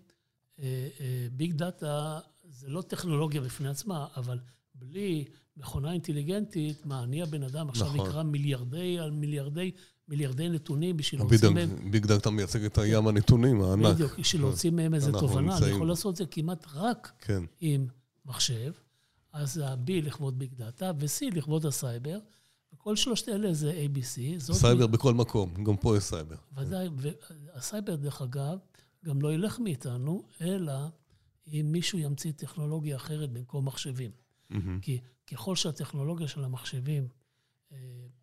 ביג 1.33 1.53
דאטה 1.53 2.21
זה 2.45 2.69
לא 2.69 2.83
טכנולוגיה 2.83 3.41
בפני 3.41 3.69
עצמה, 3.69 4.07
אבל 4.17 4.41
בלי 4.75 5.25
מכונה 5.57 5.93
אינטליגנטית, 5.93 6.87
מה, 6.87 7.03
אני 7.03 7.23
הבן 7.23 7.43
אדם 7.43 7.69
עכשיו 7.69 7.93
נכון. 7.95 8.09
יקרא 8.09 8.23
מיליארדי 8.23 8.99
על 8.99 9.11
מיליארדי, 9.11 9.71
מיליארדי 10.09 10.49
נתונים 10.49 10.97
בשביל 10.97 11.21
להוציא 11.21 11.49
מהם... 11.49 11.91
ביג 11.91 12.07
דאטה 12.07 12.31
מייצג 12.31 12.65
את 12.65 12.79
הים 12.79 13.09
הנתונים 13.09 13.63
הענק. 13.63 13.95
בדיוק, 13.95 14.19
בשביל 14.19 14.43
להוציא 14.43 14.71
מהם 14.71 14.95
איזה 14.95 15.13
תובנה, 15.13 15.59
אני 15.59 15.71
יכול 15.71 15.89
לעשות 15.89 16.13
את 16.13 16.17
זה 16.17 16.27
כמעט 16.27 16.67
רק 16.75 17.13
כן, 17.19 17.45
עם 17.61 17.87
מחשב. 18.27 18.73
אז 19.33 19.59
ה-B 19.59 19.91
לכבוד 19.93 20.39
ביג 20.39 20.55
דאטה, 20.55 20.93
ו-C 20.99 21.35
לכבוד 21.35 21.67
הסייבר. 21.67 22.19
וכל 22.73 22.97
שלושת 22.97 23.29
אלה 23.29 23.55
זה 23.55 23.87
ABC. 23.87 24.41
סייבר 24.53 24.87
בכל 24.87 25.15
מקום, 25.15 25.65
גם 25.65 25.77
פה 25.77 25.97
יש 25.97 26.05
סייבר. 26.05 26.37
ודאי, 26.57 26.89
והסייבר, 27.55 27.97
דרך 27.97 28.23
אגב, 28.23 28.59
גם 29.05 29.23
לא 29.23 29.33
ילך 29.33 29.59
מאיתנו, 29.59 30.29
אלא 30.41 30.73
אם 31.47 31.69
מישהו 31.73 31.99
ימציא 31.99 32.33
טכנולוגיה 32.33 32.97
אחרת 32.97 33.33
במקום 33.33 33.67
מחשבים. 33.67 34.11
מהמם. 34.51 34.81
כי 34.81 35.01
ככל 35.27 35.57
שהטכנולוגיה 35.57 36.29
של 36.29 36.45
המחשבים 36.45 37.09
אה, 37.73 37.77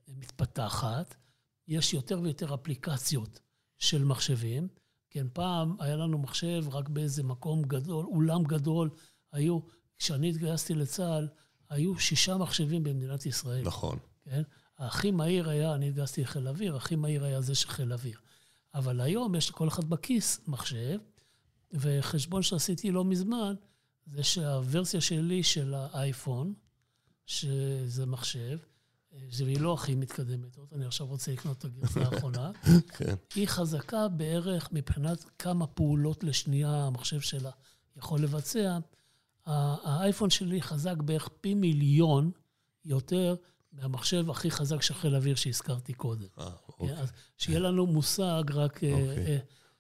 מתפתחת, 0.07 1.15
יש 1.70 1.94
יותר 1.94 2.22
ויותר 2.22 2.54
אפליקציות 2.54 3.40
של 3.78 4.04
מחשבים. 4.04 4.68
כן, 5.10 5.28
פעם 5.34 5.76
היה 5.80 5.96
לנו 5.96 6.18
מחשב 6.18 6.66
רק 6.72 6.90
באיזה 6.90 7.24
מקום 7.24 7.62
גדול, 7.62 8.06
אולם 8.06 8.44
גדול. 8.44 8.90
היו, 9.32 9.60
כשאני 9.98 10.30
התגייסתי 10.30 10.74
לצה"ל, 10.74 11.28
היו 11.70 12.00
שישה 12.00 12.38
מחשבים 12.38 12.84
במדינת 12.84 13.26
ישראל. 13.26 13.64
נכון. 13.66 14.00
כן? 14.24 14.42
הכי 14.78 15.12
מהיר 15.12 15.50
היה, 15.50 15.76
אני 15.76 15.88
התגייסתי 15.88 16.22
לחיל 16.22 16.48
אוויר, 16.48 16.76
הכי 16.76 16.96
מהיר 16.96 17.24
היה 17.24 17.42
זה 17.42 17.56
של 17.56 17.70
חיל 17.70 17.94
אוויר. 17.94 18.20
אבל 18.74 19.02
היום 19.02 19.36
יש 19.36 19.50
לכל 19.50 19.68
אחד 19.68 19.86
בכיס 19.90 20.48
מחשב, 20.48 21.00
וחשבון 21.74 22.42
שעשיתי 22.42 22.92
לא 22.92 23.06
מזמן, 23.06 23.56
זה 24.08 24.24
שהוורסיה 24.24 25.02
שלי 25.02 25.44
של 25.44 25.74
האייפון, 25.74 26.54
שזה 27.26 28.06
מחשב, 28.06 28.58
שהיא 29.30 29.60
לא 29.60 29.74
הכי 29.74 29.96
מתקדמת, 29.96 30.58
עוד 30.58 30.68
אני 30.76 30.86
עכשיו 30.86 31.08
רוצה 31.08 31.32
לקנות 31.32 31.58
את 31.58 31.66
הגרסה 31.66 32.00
האחרונה, 32.12 32.52
כן. 32.88 33.16
היא 33.36 33.48
חזקה 33.48 34.08
בערך 34.08 34.70
מבחינת 34.72 35.26
כמה 35.40 35.68
פעולות 35.68 36.24
לשנייה 36.24 36.86
המחשב 36.86 37.20
שלה 37.20 37.52
יכול 37.98 38.20
לבצע. 38.20 38.80
האייפון 39.46 40.30
שלי 40.30 40.62
חזק 40.62 40.96
בערך 40.98 41.30
פי 41.42 41.54
מיליון 41.54 42.32
יותר 42.86 43.36
מהמחשב 43.74 44.30
הכי 44.30 44.52
חזק 44.52 44.82
של 44.82 44.94
חיל 44.94 45.16
האוויר 45.16 45.36
שהזכרתי 45.36 45.94
קודם. 45.94 46.28
אה, 46.40 46.50
אוקיי. 46.68 46.94
אז 46.98 47.12
שיהיה 47.38 47.60
לנו 47.60 47.88
מושג 47.88 48.44
רק... 48.54 48.84
אה, 48.84 48.94
אוקיי. 48.94 49.26
אה, 49.26 49.38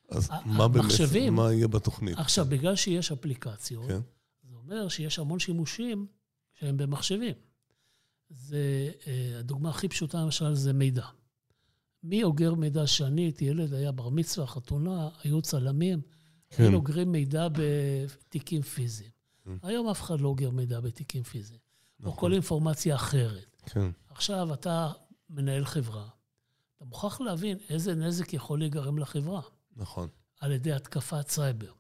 אז 0.09 0.29
מה 0.45 0.67
באמת, 0.67 0.91
מה 1.31 1.53
יהיה 1.53 1.67
בתוכנית? 1.67 2.17
עכשיו, 2.17 2.45
בגלל 2.45 2.75
שיש 2.75 3.11
אפליקציות, 3.11 3.87
כן. 3.87 3.99
זה 4.49 4.55
אומר 4.55 4.87
שיש 4.89 5.19
המון 5.19 5.39
שימושים 5.39 6.07
שהם 6.53 6.77
במחשבים. 6.77 7.33
זה, 8.29 8.91
אה, 9.07 9.39
הדוגמה 9.39 9.69
הכי 9.69 9.87
פשוטה 9.87 10.21
למשל 10.21 10.53
זה 10.53 10.73
מידע. 10.73 11.05
מי 12.03 12.23
אוגר 12.23 12.53
מידע 12.53 12.87
שאני 12.87 13.21
הייתי 13.21 13.45
ילד, 13.45 13.73
היה 13.73 13.91
בר 13.91 14.09
מצווה, 14.09 14.47
חתונה, 14.47 15.09
היו 15.23 15.41
צלמים, 15.41 16.01
כן. 16.49 16.67
כן. 16.67 16.73
אוגרים 16.73 17.11
מידע 17.11 17.47
בתיקים 17.51 18.61
פיזיים. 18.61 19.11
Mm. 19.47 19.49
היום 19.63 19.89
אף 19.89 20.01
אחד 20.01 20.21
לא 20.21 20.27
אוגר 20.27 20.49
מידע 20.49 20.79
בתיקים 20.79 21.23
פיזיים, 21.23 21.59
או 22.03 22.07
נכון. 22.07 22.19
כל 22.19 22.33
אינפורמציה 22.33 22.95
אחרת. 22.95 23.61
כן. 23.65 23.91
עכשיו 24.09 24.53
אתה 24.53 24.91
מנהל 25.29 25.65
חברה, 25.65 26.07
אתה 26.77 26.85
מוכרח 26.85 27.21
להבין 27.21 27.57
איזה 27.69 27.95
נזק 27.95 28.33
יכול 28.33 28.59
להיגרם 28.59 28.97
לחברה. 28.97 29.41
נכון. 29.75 30.07
על 30.39 30.51
ידי 30.51 30.73
התקפת 30.73 31.29
סייבר. 31.29 31.71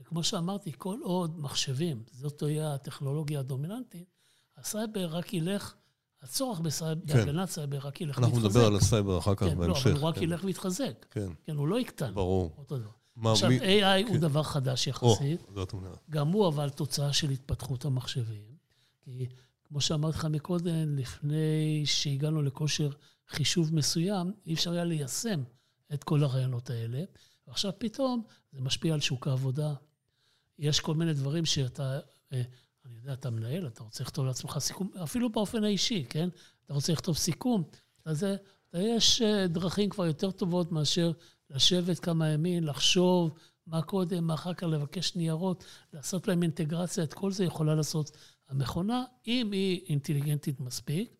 וכמו 0.00 0.22
שאמרתי, 0.22 0.72
כל 0.78 0.98
עוד 1.02 1.38
מחשבים, 1.38 2.02
זאת 2.10 2.38
תהיה 2.38 2.74
הטכנולוגיה 2.74 3.40
הדומיננטית, 3.40 4.14
הסייבר 4.56 5.06
רק 5.06 5.34
ילך, 5.34 5.74
הצורך 6.22 6.60
בסייבר, 6.60 7.00
כן. 7.06 7.14
בהגנת 7.26 7.48
סייבר 7.48 7.78
רק 7.78 8.00
ילך 8.00 8.18
אנחנו 8.18 8.34
ויתחזק. 8.34 8.50
נדבר 8.56 8.66
על 8.66 8.76
הסייבר 8.76 9.18
אחר 9.18 9.34
כך 9.34 9.46
כן, 9.46 9.58
לא, 9.58 9.66
בהמשך. 9.66 9.86
אבל 9.86 9.96
הוא 9.96 10.08
רק 10.08 10.14
כן. 10.14 10.22
ילך 10.22 10.44
ויתחזק. 10.44 11.06
כן, 11.10 11.28
כן, 11.44 11.56
הוא 11.56 11.68
לא 11.68 11.80
יקטן. 11.80 12.14
ברור. 12.14 12.54
אותו 12.58 12.78
דבר. 12.78 12.90
מה, 13.16 13.32
עכשיו, 13.32 13.48
מי- 13.48 13.58
AI 13.60 14.02
הוא 14.06 14.14
כן. 14.14 14.20
דבר 14.20 14.42
חדש 14.42 14.88
או, 14.88 14.90
יחסית. 15.12 15.40
זאת 15.54 15.72
אומרת. 15.72 15.98
גם 16.10 16.28
הוא 16.28 16.48
אבל 16.48 16.70
תוצאה 16.70 17.12
של 17.12 17.30
התפתחות 17.30 17.84
המחשבים. 17.84 18.42
כי 19.00 19.26
כמו 19.64 19.80
שאמרתי 19.80 20.18
לך 20.18 20.24
מקודם, 20.24 20.96
לפני 20.96 21.82
שהגענו 21.86 22.42
לכושר 22.42 22.90
חישוב 23.28 23.74
מסוים, 23.74 24.32
אי 24.46 24.54
אפשר 24.54 24.72
היה 24.72 24.84
ליישם 24.84 25.42
את 25.94 26.04
כל 26.04 26.22
הרעיונות 26.24 26.70
האלה. 26.70 27.02
ועכשיו 27.48 27.72
פתאום 27.78 28.22
זה 28.52 28.60
משפיע 28.60 28.94
על 28.94 29.00
שוק 29.00 29.28
העבודה. 29.28 29.74
יש 30.58 30.80
כל 30.80 30.94
מיני 30.94 31.12
דברים 31.12 31.44
שאתה, 31.44 31.98
אה, 32.32 32.42
אני 32.88 32.96
יודע, 32.96 33.12
אתה 33.12 33.30
מנהל, 33.30 33.66
אתה 33.66 33.82
רוצה 33.82 34.04
לכתוב 34.04 34.26
לעצמך 34.26 34.58
סיכום, 34.58 34.90
אפילו 35.02 35.30
באופן 35.32 35.64
האישי, 35.64 36.04
כן? 36.08 36.28
אתה 36.64 36.74
רוצה 36.74 36.92
לכתוב 36.92 37.16
סיכום, 37.16 37.62
אז 38.04 38.24
אתה- 38.24 38.42
יש 38.78 39.22
אה, 39.22 39.46
דרכים 39.46 39.90
כבר 39.90 40.06
יותר 40.06 40.30
טובות 40.30 40.72
מאשר 40.72 41.12
לשבת 41.50 41.98
כמה 41.98 42.28
ימים, 42.28 42.64
לחשוב 42.64 43.30
מה 43.66 43.82
קודם, 43.82 44.24
מה 44.26 44.34
אחר 44.34 44.54
כך 44.54 44.62
לבקש 44.62 45.16
ניירות, 45.16 45.64
לעשות 45.92 46.28
להם 46.28 46.42
אינטגרציה, 46.42 47.04
את 47.04 47.14
כל 47.14 47.32
זה 47.32 47.44
יכולה 47.44 47.74
לעשות 47.74 48.10
המכונה, 48.48 49.04
אם 49.26 49.52
היא 49.52 49.80
אינטליגנטית 49.88 50.60
מספיק, 50.60 51.14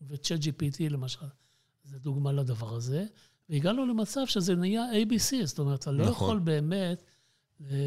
ו-Chat 0.00 0.42
GPT 0.42 0.90
למשל, 0.90 1.26
זה 1.84 1.98
דוגמה 1.98 2.32
לדבר 2.32 2.74
הזה. 2.74 3.06
והגענו 3.48 3.86
למצב 3.86 4.26
שזה 4.26 4.54
נהיה 4.54 4.84
ABC, 4.92 5.44
זאת 5.44 5.58
אומרת, 5.58 5.80
אתה 5.80 5.90
לא 5.92 6.04
נכון. 6.04 6.12
יכול 6.12 6.38
באמת 6.38 7.02
אה, 7.02 7.06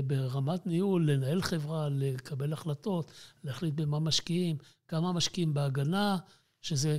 ברמת 0.08 0.68
ניהול 0.68 1.12
לנהל 1.12 1.42
חברה, 1.42 1.88
לקבל 1.92 2.54
החלטות, 2.54 3.12
להחליט 3.44 3.74
במה 3.74 4.00
משקיעים, 4.00 4.58
כמה 4.88 5.12
משקיעים 5.14 5.54
בהגנה, 5.54 6.18
שזה 6.62 6.98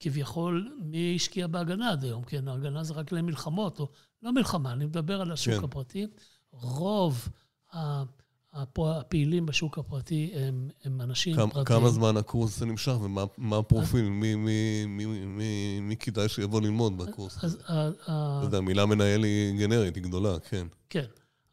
כביכול 0.00 0.76
מי 0.84 1.12
השקיע 1.16 1.46
בהגנה 1.46 1.90
עד 1.90 2.04
היום, 2.04 2.22
כן? 2.24 2.48
ההגנה 2.48 2.84
זה 2.84 2.94
רק 2.94 3.12
למלחמות, 3.12 3.80
או 3.80 3.88
לא 4.22 4.32
מלחמה, 4.32 4.72
אני 4.72 4.86
מדבר 4.86 5.20
על 5.20 5.32
השוק 5.32 5.54
כן. 5.54 5.64
הפרטי. 5.64 6.06
רוב 6.52 7.28
הפעילים 8.78 9.46
בשוק 9.46 9.78
הפרטי 9.78 10.30
הם, 10.34 10.68
הם 10.84 11.00
אנשים 11.00 11.36
כמה- 11.36 11.50
פרטיים. 11.50 11.80
כמה 11.80 11.90
זמן 11.90 12.16
הקורס 12.16 12.56
הזה 12.56 12.66
נמשך 12.66 12.92
ומה 13.02 13.24
מה 13.38 13.58
הפרופיל? 13.58 14.08
מי- 14.08 14.34
מי- 14.34 14.86
מי- 14.86 15.24
מי- 15.26 15.80
מי 15.80 15.96
כדאי 15.96 16.28
שיבוא 16.28 16.60
ללמוד 16.60 16.98
בקורס 16.98 17.44
הזה? 17.44 17.56
אז 17.58 17.64
ה- 17.66 17.72
ה- 18.12 18.38
אתה 18.38 18.46
יודע, 18.46 18.58
המילה 18.58 18.86
מנהל 18.86 19.24
היא 19.24 19.58
גנרית, 19.58 19.94
היא 19.96 20.02
גדולה, 20.04 20.38
כן. 20.38 20.66
כן. 20.90 21.04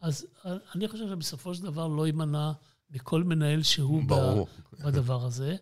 אז 0.01 0.27
אני 0.75 0.87
חושב 0.87 1.07
שבסופו 1.09 1.55
של 1.55 1.63
דבר 1.63 1.87
לא 1.87 2.07
יימנע 2.07 2.51
מכל 2.91 3.23
מנהל 3.23 3.63
שהוא 3.63 4.03
ברור. 4.03 4.47
בדבר 4.79 5.25
הזה. 5.25 5.55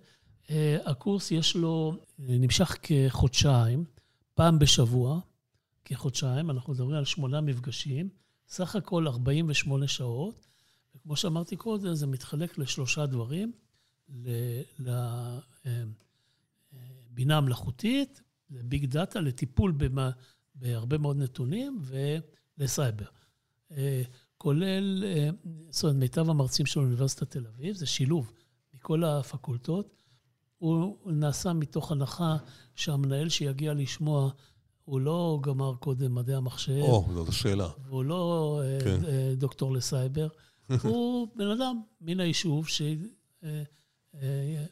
אה, 0.50 0.78
הקורס 0.86 1.32
יש 1.32 1.56
לו, 1.56 1.94
אה, 2.20 2.26
נמשך 2.40 2.78
כחודשיים, 2.84 3.86
פעם 4.34 4.60
בשבוע, 4.60 5.20
כחודשיים, 5.86 6.52
אנחנו 6.52 6.74
מדברים 6.74 6.98
על 6.98 7.06
שמונה 7.06 7.42
מפגשים, 7.42 8.10
סך 8.48 8.76
הכל 8.76 9.08
48 9.08 9.88
שעות, 9.88 10.48
וכמו 10.96 11.16
שאמרתי 11.16 11.56
קודם, 11.56 11.94
זה 11.94 12.08
מתחלק 12.08 12.58
לשלושה 12.58 13.06
דברים, 13.06 13.52
לבינה 17.10 17.42
מלאכותית, 17.42 18.22
לביג 18.50 18.86
דאטה, 18.86 19.20
לטיפול 19.20 19.72
במה, 19.72 20.12
בהרבה 20.56 20.98
מאוד 20.98 21.18
נתונים 21.18 21.82
ולסייבר. 22.58 23.06
כולל, 24.38 25.04
אה, 25.04 25.30
זאת 25.70 25.84
אומרת, 25.84 25.96
מיטב 25.96 26.30
המרצים 26.30 26.66
של 26.66 26.80
אוניברסיטת 26.80 27.32
תל 27.32 27.46
אביב, 27.48 27.76
זה 27.76 27.86
שילוב 27.86 28.32
מכל 28.74 29.04
הפקולטות. 29.04 29.94
הוא 30.58 30.98
נעשה 31.06 31.54
מתוך 31.54 31.92
הנחה 31.92 32.38
שהמנהל 32.76 33.30
שיגיע 33.30 33.74
לשמוע, 33.74 34.30
הוא 34.84 35.02
לא 35.02 35.40
גמר 35.42 35.76
קודם 35.76 36.16
מדעי 36.16 36.36
המחשב. 36.36 36.82
או, 36.82 37.08
זאת 37.14 37.30
השאלה. 37.30 37.68
והוא 37.86 38.04
לא 38.04 38.62
אה, 38.64 38.80
כן. 38.84 39.06
אה, 39.06 39.34
דוקטור 39.36 39.74
לסייבר. 39.74 40.28
הוא 40.84 41.28
בן 41.36 41.48
אדם 41.48 41.82
מן 42.02 42.20
היישוב 42.20 42.68
ש... 42.68 42.82
אה, 44.22 44.64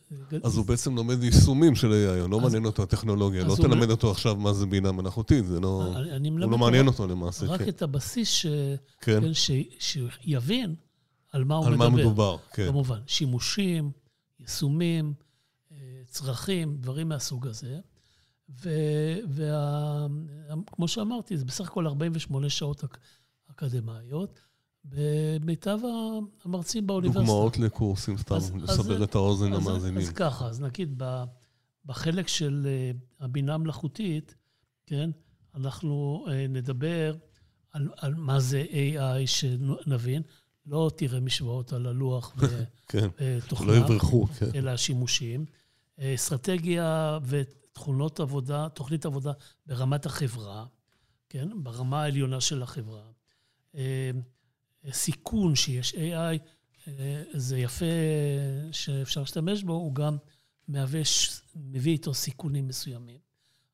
אז 0.43 0.57
הוא 0.57 0.65
בעצם 0.65 0.95
לומד 0.95 1.23
יישומים 1.23 1.75
של 1.75 1.91
AI, 1.91 2.27
לא 2.27 2.39
מעניין 2.39 2.65
אותו 2.65 2.83
הטכנולוגיה. 2.83 3.43
לא 3.43 3.55
תלמד 3.55 3.89
אותו 3.89 4.11
עכשיו 4.11 4.35
מה 4.35 4.53
זה 4.53 4.65
בינה 4.65 4.91
מלאכותית, 4.91 5.45
זה 5.45 5.59
לא... 5.59 5.93
הוא 6.31 6.39
לא 6.39 6.57
מעניין 6.57 6.87
אותו 6.87 7.07
למעשה, 7.07 7.45
רק 7.45 7.61
כן. 7.61 7.69
את 7.69 7.81
הבסיס 7.81 8.29
ש... 8.29 8.45
כן, 9.01 9.21
כן. 9.21 9.33
שיבין 9.79 10.75
על 11.31 11.43
מה 11.43 11.55
הוא 11.55 11.65
על 11.65 11.73
מדבר. 11.75 11.89
מה 11.89 11.95
מדובר, 11.95 12.37
כן. 12.53 12.67
כמובן, 12.67 12.99
שימושים, 13.07 13.91
יישומים, 14.39 15.13
אה, 15.71 15.77
צרכים, 16.07 16.77
דברים 16.77 17.09
מהסוג 17.09 17.47
הזה. 17.47 17.79
וכמו 19.29 20.87
שאמרתי, 20.87 21.37
זה 21.37 21.45
בסך 21.45 21.67
הכל 21.67 21.87
48 21.87 22.49
שעות 22.49 22.83
אק- 22.83 22.97
אקדמיות, 23.51 24.39
במיטב 24.89 25.79
המרצים 26.45 26.87
באוניברסיטה. 26.87 27.19
דוגמאות 27.25 27.57
לקורסים, 27.57 28.17
סתם, 28.17 28.35
אז- 28.35 28.51
לסבר 28.55 28.95
אז- 28.95 29.01
את 29.01 29.15
האוזן 29.15 29.53
אז- 29.53 29.67
למאזינים. 29.67 29.97
אז 29.97 30.09
ככה, 30.09 30.45
אז 30.47 30.61
נגיד 30.61 31.01
בחלק 31.85 32.27
של 32.27 32.67
אה, 32.69 32.91
הבינה 33.25 33.53
המלאכותית, 33.53 34.35
כן, 34.85 35.09
אנחנו 35.55 36.25
אה, 36.29 36.47
נדבר 36.49 37.15
על, 37.71 37.89
על 37.97 38.15
מה 38.15 38.39
זה 38.39 38.63
AI 38.71 39.27
שנבין. 39.27 40.21
לא 40.65 40.91
תראה 40.97 41.19
משוואות 41.19 41.73
על 41.73 41.85
הלוח 41.87 42.35
כן, 42.89 43.07
ותוכנה, 43.21 43.73
שלא 43.73 43.77
יברחו, 43.77 44.27
כן. 44.27 44.49
אלא 44.55 44.71
השימושים. 44.71 45.45
אה, 45.99 46.15
אסטרטגיה 46.15 47.19
ותכונות 47.25 48.19
עבודה, 48.19 48.69
תוכנית 48.69 49.05
עבודה 49.05 49.31
ברמת 49.65 50.05
החברה, 50.05 50.65
כן? 51.29 51.47
ברמה 51.63 52.01
העליונה 52.03 52.41
של 52.41 52.63
החברה. 52.63 53.03
אה, 54.85 54.91
סיכון 54.91 55.55
שיש 55.55 55.93
AI, 55.93 56.39
אה, 56.87 57.23
זה 57.33 57.59
יפה 57.59 57.85
שאפשר 58.71 59.19
להשתמש 59.19 59.63
בו, 59.63 59.73
הוא 59.73 59.95
גם 59.95 60.17
מהווה, 60.67 61.01
מביא 61.55 61.91
איתו 61.91 62.13
סיכונים 62.13 62.67
מסוימים. 62.67 63.19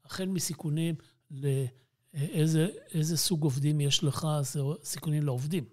החל 0.05 0.25
מסיכונים 0.25 0.95
לאיזה 1.31 2.67
איזה 2.93 3.17
סוג 3.17 3.43
עובדים 3.43 3.81
יש 3.81 4.03
לך, 4.03 4.27
זה 4.41 4.59
סיכונים 4.83 5.23
לעובדים, 5.23 5.65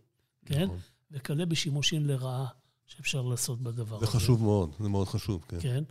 כן? 0.47 0.65
נכון. 0.65 0.79
וכלה 1.11 1.47
בשימושים 1.47 2.07
לרעה 2.07 2.47
שאפשר 2.87 3.23
לעשות 3.23 3.63
בדבר 3.63 3.99
זה 3.99 4.07
הזה. 4.07 4.19
חשוב 4.19 4.43
מאוד, 4.43 4.75
זה 4.81 4.89
מאוד 4.89 5.09
חשוב, 5.09 5.45
כן. 5.49 5.61
כן. 5.61 5.85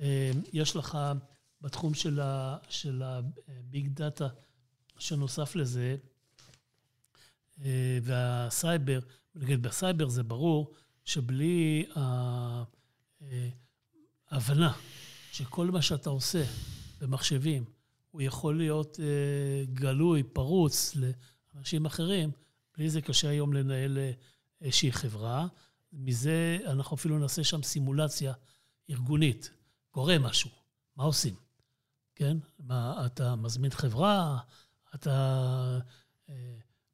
אה, 0.00 0.30
יש 0.52 0.76
לך 0.76 0.98
בתחום 1.60 1.94
של 2.68 3.02
ה 3.02 3.24
big 3.24 3.88
data, 3.88 4.28
שנוסף 4.98 5.56
לזה, 5.56 5.80
אה, 5.80 6.11
והסייבר, 8.02 9.00
נגיד 9.34 9.62
בסייבר 9.62 10.08
זה 10.08 10.22
ברור 10.22 10.74
שבלי 11.04 11.86
אה, 11.96 12.62
ההבנה 14.30 14.72
שכל 15.32 15.70
מה 15.70 15.82
שאתה 15.82 16.10
עושה 16.10 16.44
במחשבים, 17.00 17.64
הוא 18.10 18.22
יכול 18.22 18.58
להיות 18.58 19.00
אה, 19.00 19.64
גלוי, 19.74 20.22
פרוץ 20.22 20.96
לאנשים 21.54 21.86
אחרים, 21.86 22.30
בלי 22.76 22.90
זה 22.90 23.00
קשה 23.00 23.28
היום 23.28 23.52
לנהל 23.52 23.98
אה, 23.98 24.12
איזושהי 24.60 24.92
חברה. 24.92 25.46
מזה 25.92 26.58
אנחנו 26.66 26.96
אפילו 26.96 27.18
נעשה 27.18 27.44
שם 27.44 27.62
סימולציה 27.62 28.32
ארגונית. 28.90 29.50
קורה 29.90 30.18
משהו, 30.18 30.50
מה 30.96 31.04
עושים? 31.04 31.34
כן? 32.14 32.36
מה, 32.58 33.06
אתה 33.06 33.36
מזמין 33.36 33.70
חברה, 33.70 34.38
אתה... 34.94 35.78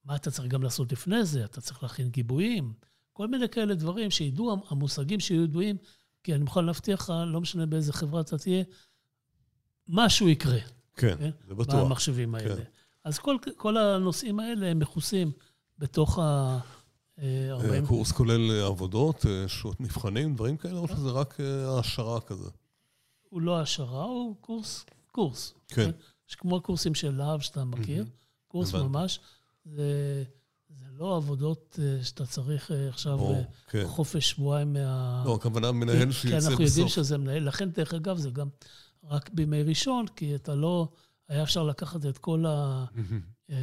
אה, 0.08 0.12
מה 0.12 0.16
אתה 0.16 0.30
צריך 0.30 0.48
גם 0.48 0.62
לעשות 0.62 0.92
לפני 0.92 1.24
זה? 1.24 1.44
אתה 1.44 1.60
צריך 1.60 1.82
להכין 1.82 2.08
גיבויים, 2.08 2.72
כל 3.12 3.28
מיני 3.28 3.48
כאלה 3.48 3.74
דברים 3.74 4.10
שידעו, 4.10 4.56
המושגים 4.68 5.20
שיהיו 5.20 5.44
ידועים, 5.44 5.76
כי 6.22 6.34
אני 6.34 6.44
מוכן 6.44 6.64
להבטיח 6.64 7.00
לך, 7.00 7.12
לא 7.26 7.40
משנה 7.40 7.66
באיזה 7.66 7.92
חברה 7.92 8.20
אתה 8.20 8.38
תהיה, 8.38 8.64
משהו 9.88 10.28
יקרה. 10.28 10.58
כן, 10.96 11.16
כן? 11.18 11.30
זה 11.48 11.54
בטוח. 11.54 11.74
במחשבים 11.74 12.34
האלה. 12.34 12.56
כן. 12.56 12.62
אז 13.04 13.18
כל, 13.18 13.36
כל 13.56 13.76
הנושאים 13.76 14.40
האלה 14.40 14.66
הם 14.66 14.78
מכוסים 14.78 15.32
בתוך 15.78 16.18
ה... 16.18 16.58
אה, 17.18 17.48
40... 17.50 17.84
הקורס 17.84 18.12
כולל 18.12 18.50
אה, 18.50 18.66
עבודות, 18.66 19.26
אה, 19.26 19.48
שעות 19.48 19.80
מבחנים, 19.80 20.34
דברים 20.34 20.56
כאלה, 20.56 20.78
או 20.78 20.88
שזה 20.88 21.10
רק 21.10 21.40
אה, 21.40 21.76
העשרה 21.76 22.20
כזה? 22.20 22.50
הוא 23.28 23.40
לא 23.40 23.58
העשרה, 23.58 24.04
הוא 24.04 24.36
קורס, 24.40 24.84
קורס. 25.12 25.54
כן. 25.68 25.90
כמו 26.38 26.56
הקורסים 26.56 26.94
של 26.94 27.10
להב 27.10 27.40
שאתה 27.40 27.64
מכיר, 27.64 28.04
קורס. 28.48 28.74
ממש. 28.74 29.20
זה, 29.76 30.24
זה 30.68 30.84
לא 30.98 31.16
עבודות 31.16 31.78
אה, 31.82 32.04
שאתה 32.04 32.26
צריך 32.26 32.70
אה, 32.70 32.88
עכשיו 32.88 33.18
ברור, 33.18 33.34
אה, 33.34 33.42
כן. 33.68 33.84
חופש 33.86 34.30
שבועיים 34.30 34.72
מה... 34.72 35.22
לא, 35.26 35.34
הכוונה 35.34 35.72
מנהל 35.72 36.06
כי 36.06 36.12
שיצא 36.12 36.36
אנחנו 36.36 36.50
יודעים 36.64 36.86
בסוף. 36.86 36.88
שזה 36.88 37.18
מנהל. 37.18 37.48
לכן, 37.48 37.70
דרך 37.70 37.94
אגב, 37.94 38.16
זה 38.16 38.30
גם 38.30 38.48
רק 39.04 39.30
בימי 39.32 39.62
ראשון, 39.62 40.06
כי 40.16 40.34
אתה 40.34 40.54
לא... 40.54 40.88
היה 41.28 41.42
אפשר 41.42 41.62
לקחת 41.62 42.06
את 42.06 42.18
כל 42.18 42.44
ה... 42.46 42.84
אה, 43.50 43.56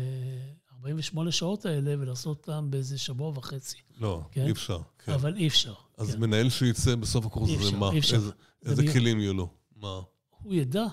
48 0.77 1.31
שעות 1.31 1.65
האלה 1.65 1.95
ולעשות 1.99 2.37
אותם 2.37 2.71
באיזה 2.71 2.97
שבוע 2.97 3.29
וחצי. 3.35 3.77
לא, 3.97 4.21
כן? 4.31 4.45
אי 4.45 4.51
אפשר. 4.51 4.79
כן. 4.99 5.11
אבל 5.11 5.35
אי 5.35 5.47
אפשר. 5.47 5.73
אז 5.97 6.11
כן. 6.15 6.19
מנהל 6.19 6.49
שיצא 6.49 6.95
בסוף 6.95 7.25
הקורס 7.25 7.49
הזה, 7.49 7.57
אפשר, 7.65 7.77
מה? 7.77 7.91
אי 7.91 7.99
אפשר. 7.99 8.15
איזה- 8.15 8.31
זה 8.61 8.71
איזה 8.71 8.81
מי- 8.83 8.93
כלים 8.93 9.19
יהיו 9.19 9.33
לו? 9.33 9.49
מה? 9.75 9.99
הוא 10.29 10.53
ידע 10.53 10.85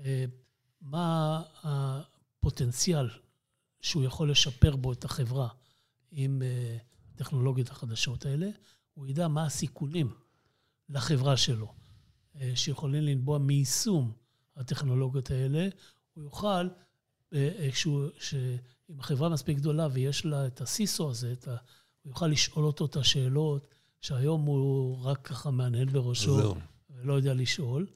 אה, 0.00 0.24
מה 0.80 1.42
הפוטנציאל 1.62 3.08
שהוא 3.80 4.04
יכול 4.04 4.30
לשפר 4.30 4.76
בו 4.76 4.92
את 4.92 5.04
החברה 5.04 5.48
עם 6.10 6.42
אה, 6.42 6.76
הטכנולוגיות 7.14 7.68
החדשות 7.68 8.26
האלה, 8.26 8.48
הוא 8.94 9.06
ידע 9.06 9.28
מה 9.28 9.44
הסיכונים 9.44 10.10
לחברה 10.88 11.36
שלו, 11.36 11.72
אה, 12.40 12.52
שיכולים 12.54 13.02
לנבוע 13.02 13.38
מיישום 13.38 14.12
הטכנולוגיות 14.56 15.30
האלה. 15.30 15.68
הוא 16.14 16.24
יוכל, 16.24 16.68
אה, 17.34 17.50
אה, 17.58 17.70
כשהוא, 17.72 18.08
שאם 18.18 19.00
החברה 19.00 19.28
מספיק 19.28 19.58
גדולה 19.58 19.88
ויש 19.92 20.24
לה 20.24 20.46
את 20.46 20.60
הסיסו 20.60 21.10
הזה, 21.10 21.32
את 21.32 21.48
ה, 21.48 21.56
הוא 22.02 22.10
יוכל 22.10 22.26
לשאול 22.26 22.64
אותו 22.64 22.86
את 22.86 22.96
השאלות, 22.96 23.68
שהיום 24.00 24.42
הוא 24.42 25.02
רק 25.02 25.26
ככה 25.26 25.50
מהנהן 25.50 25.88
בראשו. 25.88 26.36
זהו. 26.36 26.54
ולא 26.90 27.12
יודע 27.12 27.34
לשאול. 27.34 27.86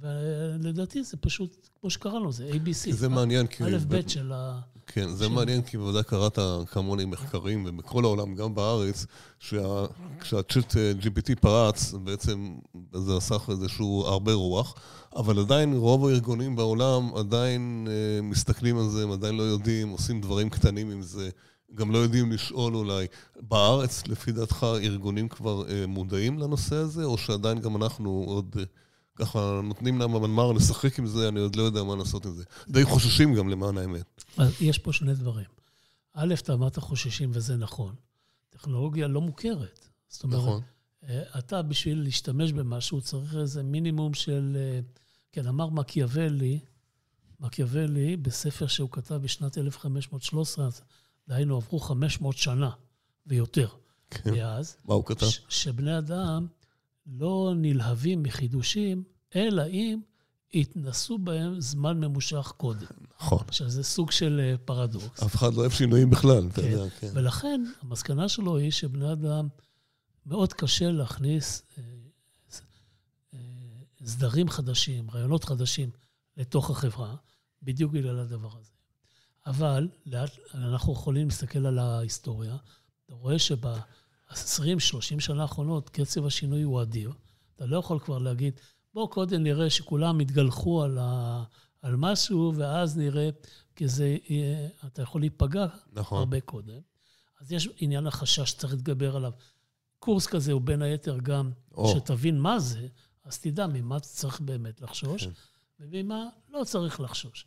ולדעתי 0.00 1.04
זה 1.04 1.16
פשוט, 1.16 1.68
כמו 1.80 1.90
שקראנו, 1.90 2.32
זה 2.32 2.50
ABC. 2.50 2.92
זה 2.92 3.08
מעניין, 3.08 3.46
כי... 3.46 3.64
א', 3.64 3.78
ב' 3.88 4.08
של 4.08 4.32
ה... 4.32 4.60
כן, 4.92 5.08
זה 5.08 5.28
מעניין, 5.28 5.62
כי 5.62 5.78
בוודאי 5.78 6.02
קראת 6.02 6.38
כמוני 6.66 7.04
מחקרים, 7.04 7.64
ובכל 7.68 8.04
העולם, 8.04 8.34
גם 8.34 8.54
בארץ, 8.54 9.06
שה- 9.38 9.86
כשהצ'אט 10.20 10.76
אה, 10.76 10.92
GPT 11.00 11.34
פרץ, 11.40 11.94
בעצם 12.04 12.54
זה 12.94 13.16
עשה 13.16 13.36
איזשהו 13.48 14.04
הרבה 14.06 14.32
רוח, 14.32 14.74
אבל 15.16 15.38
עדיין 15.38 15.72
רוב 15.74 16.06
הארגונים 16.06 16.56
בעולם 16.56 17.14
עדיין 17.14 17.88
אה, 17.90 18.22
מסתכלים 18.22 18.78
על 18.78 18.88
זה, 18.88 19.02
הם 19.02 19.12
עדיין 19.12 19.36
לא 19.36 19.42
יודעים, 19.42 19.88
עושים 19.88 20.20
דברים 20.20 20.50
קטנים 20.50 20.90
עם 20.90 21.02
זה, 21.02 21.30
גם 21.74 21.90
לא 21.92 21.98
יודעים 21.98 22.32
לשאול 22.32 22.74
אולי. 22.76 23.06
בארץ, 23.40 24.02
לפי 24.06 24.32
דעתך, 24.32 24.66
ארגונים 24.82 25.28
כבר 25.28 25.68
אה, 25.68 25.86
מודעים 25.86 26.38
לנושא 26.38 26.76
הזה, 26.76 27.04
או 27.04 27.18
שעדיין 27.18 27.60
גם 27.60 27.76
אנחנו 27.76 28.24
עוד... 28.26 28.56
אה, 28.58 28.64
ככה 29.20 29.60
נותנים 29.64 29.98
להם 29.98 30.14
המנמ"ר 30.14 30.52
לשחק 30.52 30.98
עם 30.98 31.06
זה, 31.06 31.28
אני 31.28 31.40
עוד 31.40 31.56
לא 31.56 31.62
יודע 31.62 31.82
מה 31.82 31.96
לעשות 31.96 32.26
עם 32.26 32.32
זה. 32.34 32.44
די 32.68 32.84
חוששים 32.84 33.34
גם 33.34 33.48
למען 33.48 33.78
האמת. 33.78 34.24
אז 34.36 34.52
יש 34.60 34.78
פה 34.78 34.92
שני 34.92 35.14
דברים. 35.14 35.46
א', 36.14 36.34
אתה 36.34 36.52
אמרת 36.52 36.78
חוששים, 36.78 37.30
וזה 37.32 37.56
נכון. 37.56 37.94
טכנולוגיה 38.50 39.08
לא 39.08 39.20
מוכרת. 39.20 39.88
זאת 40.08 40.22
אומרת, 40.24 40.40
נכון. 40.40 40.62
אה, 41.08 41.22
אתה 41.38 41.62
בשביל 41.62 42.02
להשתמש 42.02 42.52
במשהו 42.52 43.00
צריך 43.00 43.36
איזה 43.36 43.62
מינימום 43.62 44.14
של... 44.14 44.56
אה, 44.56 44.80
כן, 45.32 45.46
אמר 45.46 45.68
מקיאוולי, 45.68 46.58
מקיאוולי, 47.40 48.16
בספר 48.16 48.66
שהוא 48.66 48.88
כתב 48.92 49.14
בשנת 49.14 49.58
1513, 49.58 50.66
אז 50.66 50.80
דהיינו 51.28 51.56
עברו 51.56 51.78
500 51.78 52.36
שנה 52.36 52.70
ויותר 53.26 53.68
כן. 54.10 54.34
מאז, 54.34 54.76
מה 54.84 54.94
הוא 54.94 55.04
כתב? 55.04 55.26
ש- 55.26 55.40
שבני 55.48 55.98
אדם 55.98 56.46
לא 57.06 57.52
נלהבים 57.56 58.22
מחידושים, 58.22 59.02
אלא 59.36 59.66
אם 59.66 60.00
התנסו 60.54 61.18
בהם 61.18 61.60
זמן 61.60 62.00
ממושך 62.00 62.52
קודם. 62.56 62.86
נכון. 63.20 63.44
שזה 63.50 63.82
סוג 63.82 64.10
של 64.10 64.40
אה, 64.42 64.58
פרדוקס. 64.64 65.22
אף 65.22 65.34
אחד 65.34 65.54
לא 65.54 65.60
אוהב 65.60 65.72
שינויים 65.72 66.10
בכלל, 66.10 66.48
אתה 66.52 66.62
כן. 66.62 66.70
יודע, 66.70 66.90
כן. 66.90 67.10
ולכן, 67.14 67.62
המסקנה 67.82 68.28
שלו 68.28 68.56
היא 68.56 68.70
שבני 68.70 69.12
אדם, 69.12 69.48
מאוד 70.26 70.52
קשה 70.52 70.90
להכניס 70.90 71.62
אה, 71.78 71.82
אה, 73.34 73.38
סדרים 74.04 74.48
חדשים, 74.48 75.10
רעיונות 75.10 75.44
חדשים 75.44 75.90
לתוך 76.36 76.70
החברה, 76.70 77.16
בדיוק 77.62 77.92
בגלל 77.92 78.18
הדבר 78.18 78.50
הזה. 78.58 78.70
אבל 79.46 79.88
לאט, 80.06 80.30
אנחנו 80.54 80.92
יכולים 80.92 81.28
להסתכל 81.28 81.66
על 81.66 81.78
ההיסטוריה, 81.78 82.56
אתה 83.06 83.14
רואה 83.14 83.38
שב-20-30 84.34 85.20
שנה 85.20 85.42
האחרונות 85.42 85.88
קצב 85.88 86.26
השינוי 86.26 86.62
הוא 86.62 86.82
אדיר. 86.82 87.12
אתה 87.56 87.66
לא 87.66 87.76
יכול 87.76 87.98
כבר 87.98 88.18
להגיד, 88.18 88.60
בואו 88.94 89.08
קודם 89.08 89.42
נראה 89.42 89.70
שכולם 89.70 90.20
יתגלחו 90.20 90.82
על, 90.82 90.98
ה, 91.00 91.42
על 91.82 91.96
משהו, 91.96 92.52
ואז 92.56 92.98
נראה, 92.98 93.28
כי 93.76 93.88
זה, 93.88 94.16
אתה 94.86 95.02
יכול 95.02 95.20
להיפגע 95.20 95.66
נכון. 95.92 96.18
הרבה 96.18 96.40
קודם. 96.40 96.80
אז 97.40 97.52
יש 97.52 97.68
עניין 97.76 98.06
החשש 98.06 98.50
שצריך 98.50 98.72
להתגבר 98.72 99.16
עליו. 99.16 99.32
קורס 99.98 100.26
כזה 100.26 100.52
הוא 100.52 100.60
בין 100.60 100.82
היתר 100.82 101.18
גם, 101.22 101.50
או. 101.74 101.94
שתבין 101.96 102.38
מה 102.38 102.58
זה, 102.58 102.88
אז 103.24 103.38
תדע 103.38 103.66
ממה 103.66 104.00
צריך 104.00 104.40
באמת 104.40 104.80
לחשוש, 104.80 105.24
כן. 105.26 105.30
וממה 105.80 106.24
לא 106.48 106.64
צריך 106.64 107.00
לחשוש. 107.00 107.46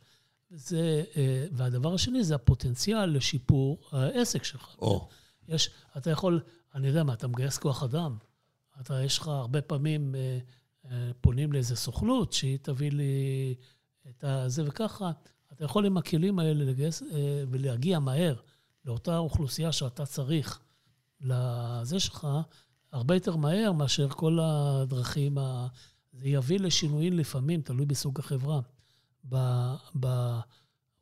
זה, 0.50 1.04
אה, 1.18 1.46
והדבר 1.52 1.94
השני 1.94 2.24
זה 2.24 2.36
הפוטנציאל 2.36 3.06
לשיפור 3.06 3.82
העסק 3.92 4.44
שלך. 4.44 4.76
או. 4.80 5.10
יש, 5.48 5.70
אתה 5.98 6.12
יכול, 6.12 6.42
אני 6.76 6.88
יודע 6.88 7.04
מה, 7.04 7.14
אתה 7.14 7.28
מגייס 7.28 7.58
כוח 7.58 7.84
אדם. 7.84 8.18
אתה, 8.82 9.04
יש 9.04 9.20
לך 9.20 9.28
הרבה 9.28 9.62
פעמים, 9.62 10.16
אה, 10.16 10.40
אה, 10.86 11.12
פונים 11.22 11.54
לאיזה 11.54 11.76
סוכנות 11.76 12.34
שהיא 12.34 12.60
תביא 12.62 12.92
לי 12.92 13.56
את 14.10 14.24
הזה 14.24 14.64
וככה. 14.66 15.12
אתה 15.54 15.66
יכול 15.66 15.86
עם 15.86 15.98
הכלים 15.98 16.40
האלה 16.40 16.64
לגייס 16.66 17.04
ולהגיע 17.50 18.00
מהר 18.00 18.36
לאותה 18.86 19.18
אוכלוסייה 19.18 19.72
שאתה 19.72 20.06
צריך 20.06 20.60
לזה 21.22 22.00
שלך, 22.00 22.28
הרבה 22.92 23.14
יותר 23.14 23.36
מהר 23.36 23.72
מאשר 23.72 24.10
כל 24.10 24.40
הדרכים. 24.42 25.38
ה... 25.38 25.68
זה 26.14 26.30
יביא 26.30 26.60
לשינויים 26.60 27.14
לפעמים, 27.14 27.62
תלוי 27.62 27.86
בסוג 27.86 28.20
החברה. 28.20 28.60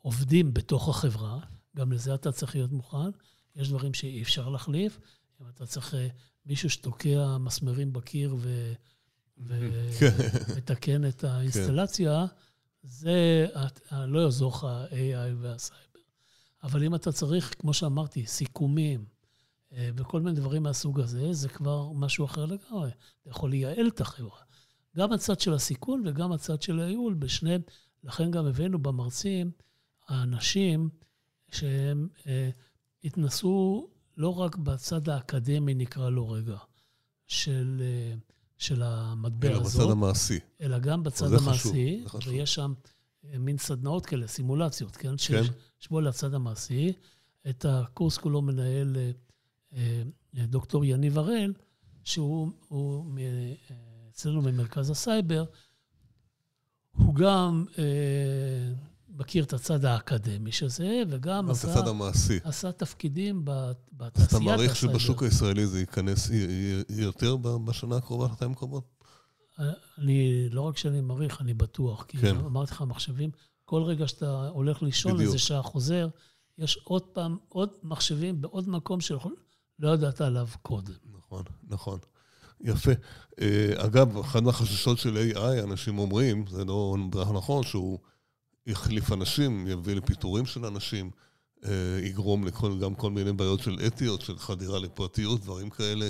בעובדים 0.03 0.53
בתוך 0.53 0.89
החברה, 0.89 1.39
גם 1.75 1.91
לזה 1.91 2.13
אתה 2.15 2.31
צריך 2.31 2.55
להיות 2.55 2.71
מוכן. 2.71 3.09
יש 3.55 3.69
דברים 3.69 3.93
שאי 3.93 4.21
אפשר 4.21 4.49
להחליף. 4.49 4.99
אם 5.41 5.45
אתה 5.49 5.65
צריך 5.65 5.95
אה, 5.95 6.07
מישהו 6.45 6.69
שתוקע 6.69 7.37
מסמרים 7.37 7.93
בקיר 7.93 8.35
ו... 8.39 8.73
ומתקן 9.47 11.07
את 11.07 11.23
האינסטלציה, 11.23 12.25
זה 12.83 13.47
לא 13.91 14.19
יעזור 14.19 14.51
לך 14.51 14.63
ה-AI 14.63 15.35
והסייבר. 15.41 15.99
אבל 16.63 16.83
אם 16.83 16.95
אתה 16.95 17.11
צריך, 17.11 17.55
כמו 17.59 17.73
שאמרתי, 17.73 18.25
סיכומים 18.25 19.05
אה, 19.73 19.89
וכל 19.95 20.21
מיני 20.21 20.35
דברים 20.35 20.63
מהסוג 20.63 20.99
הזה, 20.99 21.33
זה 21.33 21.49
כבר 21.49 21.91
משהו 21.91 22.25
אחר 22.25 22.45
לגמרי. 22.45 22.91
אתה 23.21 23.29
יכול 23.29 23.49
לייעל 23.49 23.87
את 23.87 24.01
החברה. 24.01 24.39
גם 24.97 25.11
הצד 25.11 25.39
של 25.39 25.53
הסיכון 25.53 26.03
וגם 26.05 26.31
הצד 26.31 26.61
של 26.61 26.79
הייעול, 26.79 27.13
בשניהם. 27.13 27.61
לכן 28.03 28.31
גם 28.31 28.45
הבאנו 28.45 28.79
במרצים 28.79 29.51
האנשים 30.07 30.89
שהם 31.51 32.07
אה, 32.27 32.49
התנסו 33.03 33.87
לא 34.21 34.39
רק 34.39 34.55
בצד 34.55 35.09
האקדמי, 35.09 35.73
נקרא 35.73 36.09
לו 36.09 36.29
רגע, 36.29 36.57
של, 37.27 37.81
אה, 37.81 38.13
של 38.57 38.83
המטבע 38.83 39.47
אלא 39.47 39.61
הזאת. 39.61 39.75
אלא 39.75 39.85
בצד 39.85 39.91
המעשי. 39.91 40.39
אלא 40.61 40.79
גם 40.79 41.03
בצד 41.03 41.33
המעשי. 41.33 42.03
חשוב, 42.07 42.33
ויש 42.33 42.53
שם 42.53 42.73
אה, 43.25 43.37
מין 43.37 43.57
סדנאות 43.57 44.05
כאלה, 44.05 44.27
סימולציות, 44.27 44.95
כן? 44.95 45.09
כן. 45.27 45.43
שישבו 45.79 45.97
על 45.97 46.07
הצד 46.07 46.33
המעשי. 46.33 46.93
את 47.49 47.65
הקורס 47.65 48.17
כולו 48.17 48.41
מנהל 48.41 48.97
אה, 49.73 50.03
דוקטור 50.35 50.85
יניב 50.85 51.17
הראל, 51.17 51.53
שהוא 52.03 52.51
הוא, 52.67 53.05
אצלנו 54.09 54.41
במרכז 54.41 54.89
הסייבר, 54.89 55.45
הוא 56.91 57.15
גם 57.15 57.65
מכיר 59.17 59.43
את 59.43 59.53
הצד 59.53 59.85
האקדמי 59.85 60.51
של 60.51 60.69
זה, 60.69 61.03
וגם 61.09 61.49
עשה... 61.49 61.71
את 61.71 61.77
הצד 61.77 61.87
המעשי. 61.87 62.39
עשה 62.43 62.71
תפקידים 62.71 63.45
בתעשיית 63.45 64.17
הסייבר. 64.17 64.23
אז 64.23 64.35
אתה 64.35 64.39
מעריך 64.39 64.75
שבשוק 64.75 65.23
הישראלי 65.23 65.67
זה 65.67 65.79
ייכנס 65.79 66.29
יותר 66.89 67.37
בשנה 67.37 67.95
הקרובה, 67.97 68.27
שנתיים 68.27 68.51
הקרובות? 68.51 68.83
אני, 69.97 70.49
לא 70.49 70.61
רק 70.61 70.77
שאני 70.77 71.01
מעריך, 71.01 71.41
אני 71.41 71.53
בטוח. 71.53 72.05
כי 72.07 72.17
כן. 72.17 72.35
אמרתי 72.35 72.71
לך, 72.71 72.81
מחשבים, 72.81 73.29
כל 73.65 73.83
רגע 73.83 74.07
שאתה 74.07 74.47
הולך 74.47 74.81
לישון, 74.81 75.21
איזה 75.21 75.37
שעה 75.37 75.61
חוזר, 75.61 76.07
יש 76.57 76.79
עוד 76.83 77.01
פעם, 77.01 77.37
עוד 77.49 77.69
מחשבים 77.83 78.41
בעוד 78.41 78.69
מקום 78.69 79.01
שלא 79.01 79.93
ידעת 79.93 80.21
עליו 80.21 80.47
קודם. 80.61 80.93
נכון, 81.13 81.43
נכון. 81.69 81.99
יפה. 82.61 82.91
אה, 83.41 83.73
אגב, 83.75 84.17
אחד 84.17 84.43
מהחששות 84.43 84.97
של 84.97 85.17
AI, 85.33 85.63
אנשים 85.63 85.99
אומרים, 85.99 86.45
זה 86.47 86.65
לא 86.65 86.95
נכון, 87.33 87.63
שהוא 87.63 87.99
יחליף 88.65 89.11
אנשים, 89.11 89.67
יביא 89.67 89.95
לפיטורים 89.95 90.45
של 90.45 90.65
אנשים, 90.65 91.11
אה, 91.65 91.99
יגרום 92.03 92.45
לכל, 92.45 92.79
גם 92.79 92.95
כל 92.95 93.11
מיני 93.11 93.33
בעיות 93.33 93.59
של 93.59 93.77
אתיות, 93.87 94.21
של 94.21 94.37
חדירה 94.37 94.79
לפרטיות, 94.79 95.41
דברים 95.41 95.69
כאלה. 95.69 96.07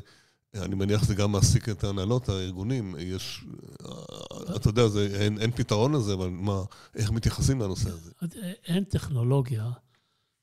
אני 0.56 0.76
מניח 0.76 1.04
שזה 1.04 1.16
גם 1.16 1.32
מעסיק 1.32 1.70
את 1.70 1.84
ההנהלות, 1.84 2.30
הארגונים. 2.30 2.96
יש, 3.00 3.46
אה, 3.86 4.56
אתה 4.56 4.70
יודע, 4.70 4.88
זה, 4.88 5.08
אין, 5.20 5.40
אין 5.40 5.52
פתרון 5.52 5.96
לזה, 5.96 6.14
אבל 6.14 6.30
מה, 6.30 6.64
איך 6.96 7.12
מתייחסים 7.12 7.62
לנושא 7.62 7.90
הזה? 7.90 8.12
אין 8.66 8.84
טכנולוגיה 8.84 9.72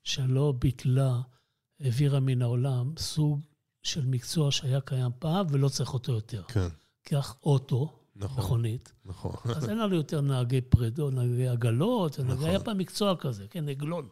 שלא 0.05 0.55
ביטלה, 0.59 1.21
העבירה 1.81 2.21
מן 2.21 2.42
העולם 2.42 2.92
סוג 2.99 3.40
של 3.83 4.07
מקצוע 4.07 4.53
שהיה 4.53 4.81
קיים 4.81 5.11
פעם 5.18 5.47
ולא 5.51 5.68
צריך 5.68 5.94
אותו 5.94 6.12
יותר. 6.12 6.42
כן. 6.49 6.68
כך 7.05 7.37
אוטו, 7.42 7.97
נכון, 8.18 8.44
מכונית. 8.44 8.92
נכון. 9.04 9.33
אז 9.57 9.68
אין 9.68 9.78
לנו 9.78 9.94
יותר 9.94 10.20
נהגי 10.20 10.61
פרדו, 10.61 11.11
נהגי 11.11 11.48
עגלות, 11.48 12.20
נכון. 12.20 12.48
היה 12.48 12.61
פעם 12.61 12.78
מקצוע 12.78 13.16
כזה, 13.16 13.46
כן, 13.50 13.68
עגלון. 13.68 14.09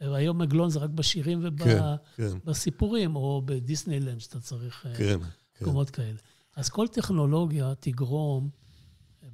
היום 0.00 0.42
עגלון 0.42 0.70
זה 0.70 0.78
רק 0.78 0.90
בשירים 0.90 1.40
ובסיפורים, 1.42 3.10
כן, 3.10 3.14
כן. 3.14 3.16
או 3.16 3.42
בדיסנילנד, 3.44 4.20
שאתה 4.20 4.40
צריך 4.40 4.86
אה, 4.86 4.94
כן, 4.96 5.18
כן. 5.20 5.64
מקומות 5.64 5.90
כן. 5.90 6.02
כאלה. 6.02 6.18
אז 6.56 6.68
כל 6.68 6.88
טכנולוגיה 6.88 7.74
תגרום, 7.80 8.50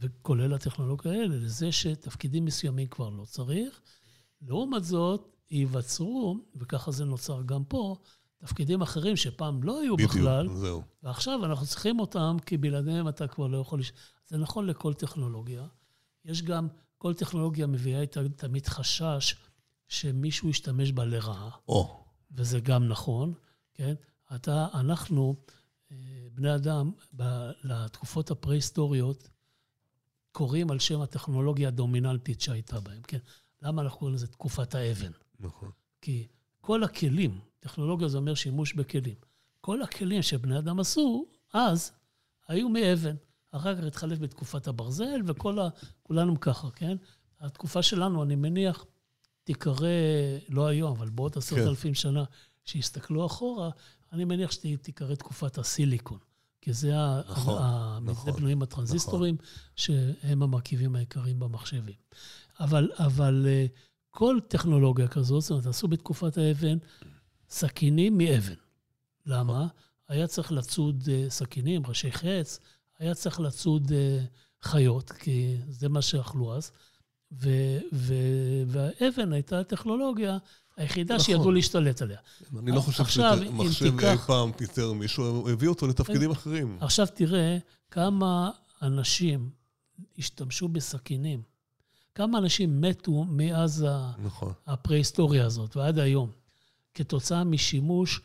וכולל 0.01 0.55
הטכנולוגיה 0.55 1.13
האלה, 1.13 1.37
לזה 1.37 1.73
שתפקידים 1.73 2.45
מסוימים 2.45 2.87
כבר 2.87 3.09
לא 3.09 3.25
צריך. 3.25 3.81
לעומת 4.43 4.85
זאת, 4.85 5.37
ייווצרו, 5.51 6.39
וככה 6.57 6.91
זה 6.91 7.05
נוצר 7.05 7.43
גם 7.47 7.65
פה, 7.65 7.97
תפקידים 8.45 8.83
אחרים 8.83 9.17
שפעם 9.17 9.63
לא 9.63 9.81
היו 9.81 9.97
בדיוק, 9.97 10.11
בכלל. 10.11 10.47
בדיוק, 10.47 10.61
זהו. 10.61 10.83
ועכשיו 11.03 11.45
אנחנו 11.45 11.67
צריכים 11.67 12.01
אותם, 12.01 12.37
כי 12.47 12.57
בלעדיהם 12.57 13.09
אתה 13.09 13.29
כבר 13.29 13.47
לא 13.47 13.59
יכול... 13.59 13.81
לש... 13.81 13.93
זה 14.27 14.37
נכון 14.37 14.67
לכל 14.67 14.95
טכנולוגיה. 14.95 15.67
יש 16.25 16.43
גם, 16.43 16.69
כל 16.99 17.15
טכנולוגיה 17.15 17.67
מביאה 17.67 18.01
איתה 18.01 18.21
תמיד 18.37 18.67
חשש 18.67 19.35
שמישהו 19.89 20.49
ישתמש 20.49 20.93
בה 20.93 21.05
לרעה. 21.05 21.51
או. 21.69 22.05
וזה 22.31 22.61
גם 22.61 22.89
נכון, 22.89 23.35
כן? 23.75 23.95
אתה, 24.35 24.69
אנחנו, 24.75 25.37
אה, 25.93 25.97
בני 26.33 26.55
אדם, 26.55 26.93
ב, 27.17 27.23
לתקופות 27.63 28.31
הפרה-היסטוריות, 28.31 29.29
קוראים 30.33 30.71
על 30.71 30.79
שם 30.79 31.01
הטכנולוגיה 31.01 31.69
הדומיננטית 31.69 32.41
שהייתה 32.41 32.81
בהם, 32.81 33.03
כן? 33.03 33.19
למה 33.63 33.83
אנחנו 33.83 33.99
קוראים 33.99 34.15
לזה 34.15 34.27
תקופת 34.27 34.75
האבן? 34.75 35.13
נכון. 35.41 35.71
כי 36.01 36.29
כל 36.67 36.83
הכלים, 36.85 37.41
טכנולוגיה 37.61 38.09
זה 38.09 38.19
אומר 38.19 38.35
שימוש 38.35 38.73
בכלים. 38.73 39.15
כל 39.61 39.83
הכלים 39.83 40.23
שבני 40.23 40.59
אדם 40.59 40.81
עשו, 40.81 41.27
אז 41.53 41.93
היו 42.49 42.69
מאבן. 42.69 43.15
אחר 43.51 43.77
כך 43.77 43.85
התחלף 43.85 44.19
בתקופת 44.19 44.67
הברזל, 44.67 45.21
וכולנו 45.27 46.41
ככה, 46.41 46.71
כן? 46.71 46.97
התקופה 47.41 47.83
שלנו, 47.83 48.23
אני 48.23 48.35
מניח, 48.35 48.85
תיקרא, 49.45 49.89
לא 50.49 50.67
היום, 50.67 50.91
אבל 50.91 51.09
בעוד 51.09 51.39
עשרת 51.39 51.59
כן. 51.59 51.69
אלפים 51.69 51.95
שנה, 51.95 52.25
שיסתכלו 52.65 53.27
אחורה, 53.27 53.71
אני 54.13 54.25
מניח 54.25 54.51
שתיקרא 54.51 55.15
תקופת 55.15 55.59
הסיליקון. 55.59 56.19
כי 56.61 56.73
זה 56.73 56.93
נכון, 57.29 57.63
המבנה 57.63 58.13
נכון, 58.13 58.33
בנויים 58.33 58.63
הטרנזיסטורים, 58.63 59.35
נכון. 59.35 59.47
שהם 59.77 60.43
המרכיבים 60.43 60.97
העיקריים 60.97 61.39
במחשבים. 61.39 61.97
אבל, 62.61 62.91
אבל 62.99 63.47
אה, 63.49 63.67
כל 64.17 64.39
טכנולוגיה 64.49 65.09
כזאת, 65.09 65.43
זאת 65.43 65.51
אומרת, 65.51 65.67
עשו 65.67 65.89
בתקופת 65.89 66.39
האבן 66.39 66.79
סכינים 67.49 68.19
מאבן. 68.19 68.55
למה? 69.27 69.67
היה 70.09 70.27
צריך 70.27 70.53
לצוד 70.53 71.09
אה, 71.13 71.27
סכינים, 71.29 71.87
ראשי 71.87 72.13
חץ, 72.13 72.59
היה 72.99 73.15
צריך 73.15 73.41
לצוד 73.41 73.93
אה, 73.93 74.25
חיות, 74.63 75.13
כי 75.13 75.57
זה 75.69 75.89
מה 75.89 76.03
שאכלו 76.03 76.55
אז. 76.57 76.73
ו- 77.33 77.79
ו- 77.93 78.63
והאבן 78.67 79.33
הייתה 79.33 79.61
הטכנולוגיה 79.61 80.39
היחידה 80.77 81.15
נכון. 81.15 81.25
שידעו 81.25 81.53
להשתלט 81.53 82.03
עליה. 82.03 82.19
אני 82.59 82.71
לא 82.71 82.81
חושב 82.81 83.05
שמחשב 83.05 84.01
אי 84.01 84.17
פעם 84.17 84.53
פיטר 84.53 84.93
מישהו, 84.93 85.49
הביא 85.49 85.69
אותו 85.69 85.87
לתפקידים 85.87 86.31
אחרים. 86.31 86.79
עכשיו 86.81 87.07
תראה 87.15 87.59
כמה 87.91 88.51
אנשים 88.83 89.51
השתמשו 90.19 90.69
בסכינים 90.69 91.54
כמה 92.15 92.39
אנשים 92.39 92.81
מתו 92.81 93.25
מאז 93.29 93.87
נכון. 94.25 94.53
הפרה-היסטוריה 94.67 95.47
הזאת 95.47 95.77
ועד 95.77 95.99
היום, 95.99 96.31
כתוצאה 96.95 97.45
משימוש 97.45 98.21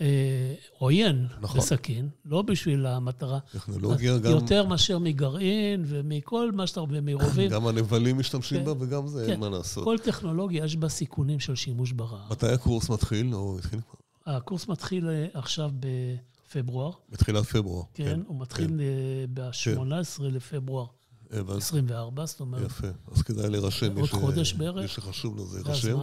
אה, 0.00 0.54
עוין 0.78 1.26
נכון. 1.40 1.60
בסכין, 1.60 2.08
לא 2.24 2.42
בשביל 2.42 2.86
המטרה. 2.86 3.38
טכנולוגיה 3.52 4.18
גם... 4.18 4.30
יותר 4.30 4.66
מאשר 4.66 4.98
מגרעין 4.98 5.84
ומכל 5.86 6.52
מה 6.52 6.66
שאתה 6.66 6.80
רואה, 6.80 7.00
מרובים. 7.00 7.50
גם 7.50 7.66
הנבלים 7.66 8.18
משתמשים 8.18 8.58
כן, 8.58 8.64
בה 8.64 8.72
וגם 8.80 9.06
זה, 9.06 9.24
כן. 9.26 9.32
אין 9.32 9.40
מה 9.40 9.48
לעשות. 9.48 9.84
כל 9.84 9.98
טכנולוגיה 9.98 10.64
יש 10.64 10.76
בה 10.76 10.88
סיכונים 10.88 11.40
של 11.40 11.54
שימוש 11.54 11.92
ברע. 11.92 12.26
מתי 12.30 12.48
הקורס 12.48 12.88
מתחיל 12.90 13.34
או 13.34 13.58
התחיל 13.58 13.80
כבר? 13.80 14.36
הקורס 14.36 14.68
מתחיל 14.68 15.08
אה, 15.08 15.26
עכשיו 15.34 15.70
בפברואר. 15.80 16.90
בתחילת 17.10 17.44
פברואר. 17.44 17.82
כן, 17.94 18.04
כן 18.04 18.20
הוא 18.26 18.40
מתחיל 18.40 18.68
כן. 18.68 18.80
אה, 18.80 19.24
ב-18 19.34 20.18
כן. 20.18 20.24
לפברואר. 20.24 20.86
הבנתי. 21.30 21.58
24, 21.58 22.26
זאת 22.26 22.40
אומרת, 22.40 22.66
יפה. 22.66 22.86
אז 23.12 23.22
כדאי 23.22 23.50
להירשם. 23.50 23.96
עוד 23.96 24.06
ש- 24.08 24.10
חודש 24.12 24.52
בערך. 24.52 24.82
מי 24.82 24.88
שחשוב 24.88 25.36
לו 25.36 25.46
זה 25.46 25.58
יירשם. 25.58 25.98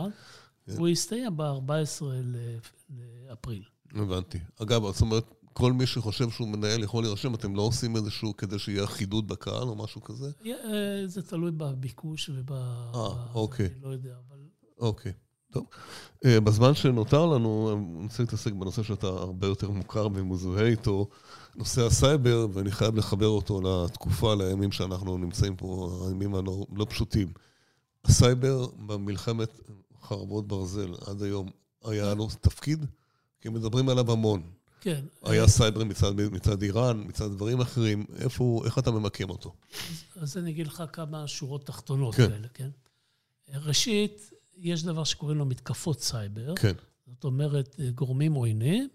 כן. 0.65 0.77
הוא 0.77 0.87
יסתיים 0.87 1.37
ב-14 1.37 2.03
לאפריל. 3.29 3.63
הבנתי. 3.95 4.39
אגב, 4.61 4.81
זאת 4.91 5.01
אומרת, 5.01 5.23
כל 5.53 5.73
מי 5.73 5.85
שחושב 5.87 6.29
שהוא 6.29 6.47
מנהל 6.47 6.83
יכול 6.83 7.03
להירשם, 7.03 7.33
אתם 7.35 7.55
לא 7.55 7.61
עושים 7.61 7.95
איזשהו 7.95 8.37
כדי 8.37 8.59
שיהיה 8.59 8.83
אחידות 8.83 9.27
בקהל 9.27 9.67
או 9.67 9.75
משהו 9.75 10.03
כזה? 10.03 10.31
אה, 10.45 10.51
זה 11.07 11.21
תלוי 11.21 11.51
בביקוש 11.51 12.29
וב... 12.29 12.53
ב- 12.53 12.91
אוקיי. 13.33 13.65
אני 13.65 13.81
לא 13.83 13.89
יודע, 13.89 14.13
אבל... 14.29 14.37
אוקיי, 14.79 15.11
טוב. 15.53 15.65
אה, 16.25 16.39
בזמן 16.41 16.73
שנותר 16.73 17.25
לנו, 17.25 17.73
אני 17.95 18.03
רוצה 18.03 18.23
להתעסק 18.23 18.51
בנושא 18.53 18.83
שאתה 18.83 19.07
הרבה 19.07 19.47
יותר 19.47 19.69
מוכר 19.69 20.07
ומזוהה 20.13 20.65
איתו, 20.65 21.07
נושא 21.55 21.81
הסייבר, 21.81 22.47
ואני 22.53 22.71
חייב 22.71 22.95
לחבר 22.95 23.27
אותו 23.27 23.61
לתקופה, 23.61 24.35
לימים 24.35 24.71
שאנחנו 24.71 25.17
נמצאים 25.17 25.55
פה, 25.55 25.99
הימים 26.07 26.35
הלא 26.35 26.65
לא 26.75 26.85
פשוטים. 26.89 27.33
הסייבר 28.05 28.67
במלחמת 28.85 29.59
חרבות 30.01 30.47
ברזל 30.47 30.93
עד 31.07 31.21
היום, 31.21 31.49
היה 31.83 32.13
לו 32.13 32.27
תפקיד? 32.41 32.85
כי 33.41 33.49
מדברים 33.49 33.89
עליו 33.89 34.11
המון. 34.11 34.41
כן. 34.81 35.05
היה 35.23 35.47
סייבר 35.47 35.83
מצד, 35.83 36.15
מצד 36.15 36.61
איראן, 36.61 37.03
מצד 37.07 37.31
דברים 37.31 37.61
אחרים, 37.61 38.05
איפה 38.17 38.43
הוא, 38.43 38.65
איך 38.65 38.77
אתה 38.77 38.91
ממקם 38.91 39.29
אותו? 39.29 39.53
אז 40.15 40.37
אני 40.37 40.51
אגיד 40.51 40.67
לך 40.67 40.83
כמה 40.93 41.27
שורות 41.27 41.65
תחתונות 41.65 42.15
כן. 42.15 42.29
כאלה, 42.29 42.47
כן? 42.53 42.69
ראשית, 43.53 44.31
יש 44.57 44.83
דבר 44.83 45.03
שקוראים 45.03 45.37
לו 45.37 45.45
מתקפות 45.45 46.01
סייבר. 46.01 46.55
כן, 46.55 46.73
זאת 47.07 47.23
אומרת, 47.23 47.75
גורמים 47.95 48.33
עוינים, 48.33 48.89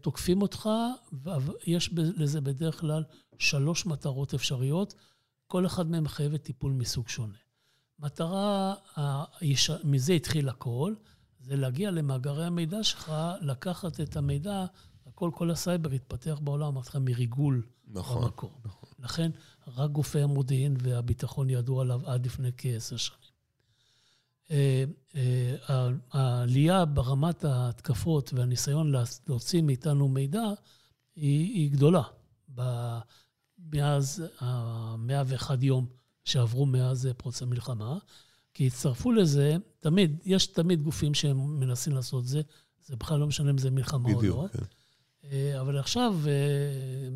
תוקפים 0.00 0.42
אותך, 0.42 0.68
ויש 1.12 1.90
לזה 1.94 2.40
בדרך 2.40 2.80
כלל 2.80 3.04
שלוש 3.38 3.86
מטרות 3.86 4.34
אפשריות, 4.34 4.94
כל 5.46 5.66
אחד 5.66 5.90
מהם 5.90 6.04
מחייב 6.04 6.36
טיפול 6.36 6.72
מסוג 6.72 7.08
שונה. 7.08 7.34
מטרה, 7.98 8.74
מזה 9.84 10.12
התחיל 10.12 10.48
הכל, 10.48 10.94
זה 11.40 11.56
להגיע 11.56 11.90
למאגרי 11.90 12.44
המידע 12.44 12.82
שלך, 12.82 13.12
לקחת 13.40 14.00
את 14.00 14.16
המידע, 14.16 14.64
הכל, 15.06 15.30
כל 15.34 15.50
הסייבר 15.50 15.90
התפתח 15.90 16.38
בעולם, 16.42 16.66
אמרתי 16.66 16.88
לך, 16.88 16.96
מריגול 16.96 17.66
נכון. 17.86 18.24
במקור. 18.24 18.60
לכן, 18.98 19.30
רק 19.66 19.90
גופי 19.90 20.20
המודיעין 20.20 20.76
והביטחון 20.80 21.50
ידעו 21.50 21.80
עליו 21.80 22.00
עד 22.06 22.26
לפני 22.26 22.50
כעשר 22.56 22.96
שנים. 22.96 23.23
אה, 24.50 24.84
אה, 25.16 25.88
העלייה 26.12 26.84
ברמת 26.84 27.44
ההתקפות 27.44 28.32
והניסיון 28.34 28.92
לה- 28.92 29.02
להוציא 29.28 29.62
מאיתנו 29.62 30.08
מידע 30.08 30.42
היא, 31.16 31.54
היא 31.54 31.70
גדולה. 31.72 32.02
מאז 33.72 34.24
ה-101 34.40 35.50
יום 35.60 35.86
שעברו 36.24 36.66
מאז 36.66 37.08
פרוץ 37.16 37.42
המלחמה, 37.42 37.98
כי 38.54 38.66
הצטרפו 38.66 39.12
לזה, 39.12 39.56
תמיד, 39.80 40.16
יש 40.24 40.46
תמיד 40.46 40.82
גופים 40.82 41.14
שהם 41.14 41.60
מנסים 41.60 41.92
לעשות 41.94 42.26
זה, 42.26 42.40
זה 42.86 42.96
בכלל 42.96 43.18
לא 43.20 43.26
משנה 43.26 43.50
אם 43.50 43.58
זה 43.58 43.70
מלחמה 43.70 44.08
או 44.08 44.12
לא. 44.14 44.18
בדיוק, 44.18 44.50
כן. 44.52 44.62
אה, 45.30 45.60
אבל 45.60 45.78
עכשיו 45.78 46.14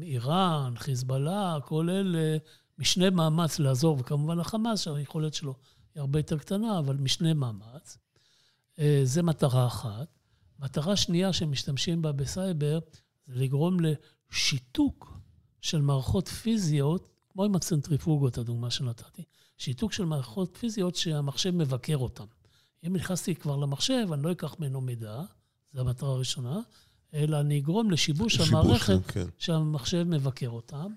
איראן, 0.02 0.74
חיזבאללה, 0.76 1.58
כל 1.64 1.90
אלה, 1.90 2.36
משנה 2.78 3.10
מאמץ 3.10 3.58
לעזור, 3.58 3.96
וכמובן 4.00 4.40
החמאס, 4.40 4.80
שהיכולת 4.80 5.34
שלו 5.34 5.54
היא 5.98 6.02
הרבה 6.02 6.18
יותר 6.18 6.38
קטנה, 6.38 6.78
אבל 6.78 6.96
משנה 6.96 7.34
מאמץ. 7.34 7.98
אה, 8.78 9.00
זה 9.04 9.22
מטרה 9.22 9.66
אחת. 9.66 10.08
מטרה 10.58 10.96
שנייה 10.96 11.32
שמשתמשים 11.32 12.02
בה 12.02 12.12
בסייבר, 12.12 12.78
זה 13.26 13.34
לגרום 13.34 13.76
לשיתוק 13.80 15.18
של 15.60 15.80
מערכות 15.80 16.28
פיזיות, 16.28 17.08
כמו 17.28 17.44
עם 17.44 17.56
הצנטריפוגות, 17.56 18.38
הדוגמה 18.38 18.70
שנתתי. 18.70 19.22
שיתוק 19.56 19.92
של 19.92 20.04
מערכות 20.04 20.56
פיזיות 20.60 20.94
שהמחשב 20.94 21.50
מבקר 21.50 21.96
אותן. 21.96 22.24
אם 22.86 22.96
נכנסתי 22.96 23.34
כבר 23.34 23.56
למחשב, 23.56 24.08
אני 24.12 24.22
לא 24.22 24.32
אקח 24.32 24.56
ממנו 24.58 24.80
מידע, 24.80 25.22
זו 25.72 25.80
המטרה 25.80 26.10
הראשונה, 26.10 26.60
אלא 27.14 27.40
אני 27.40 27.58
אגרום 27.58 27.90
לשיבוש 27.90 28.32
שיבוש, 28.34 28.48
המערכת 28.48 29.06
כן. 29.08 29.26
שהמחשב 29.38 30.02
מבקר 30.02 30.48
אותם. 30.48 30.92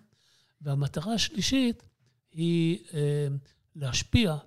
והמטרה 0.62 1.14
השלישית 1.14 1.84
היא 2.32 2.80
אה, 2.94 3.28
להשפיע 3.76 4.38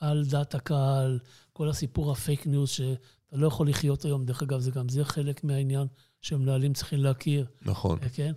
על 0.00 0.24
דעת 0.24 0.54
הקהל, 0.54 1.18
כל 1.52 1.68
הסיפור 1.68 2.12
ה 2.12 2.19
fake 2.19 2.46
news, 2.46 2.68
שאתה 2.70 2.96
לא 3.32 3.46
יכול 3.46 3.68
לחיות 3.68 4.04
היום, 4.04 4.24
דרך 4.24 4.42
אגב, 4.42 4.60
זה 4.60 4.70
גם 4.70 4.88
זה 4.88 5.04
חלק 5.04 5.44
מהעניין 5.44 5.86
שמנהלים 6.20 6.72
צריכים 6.72 6.98
להכיר, 6.98 7.46
נכון. 7.62 7.98
אה, 8.02 8.08
כן? 8.08 8.32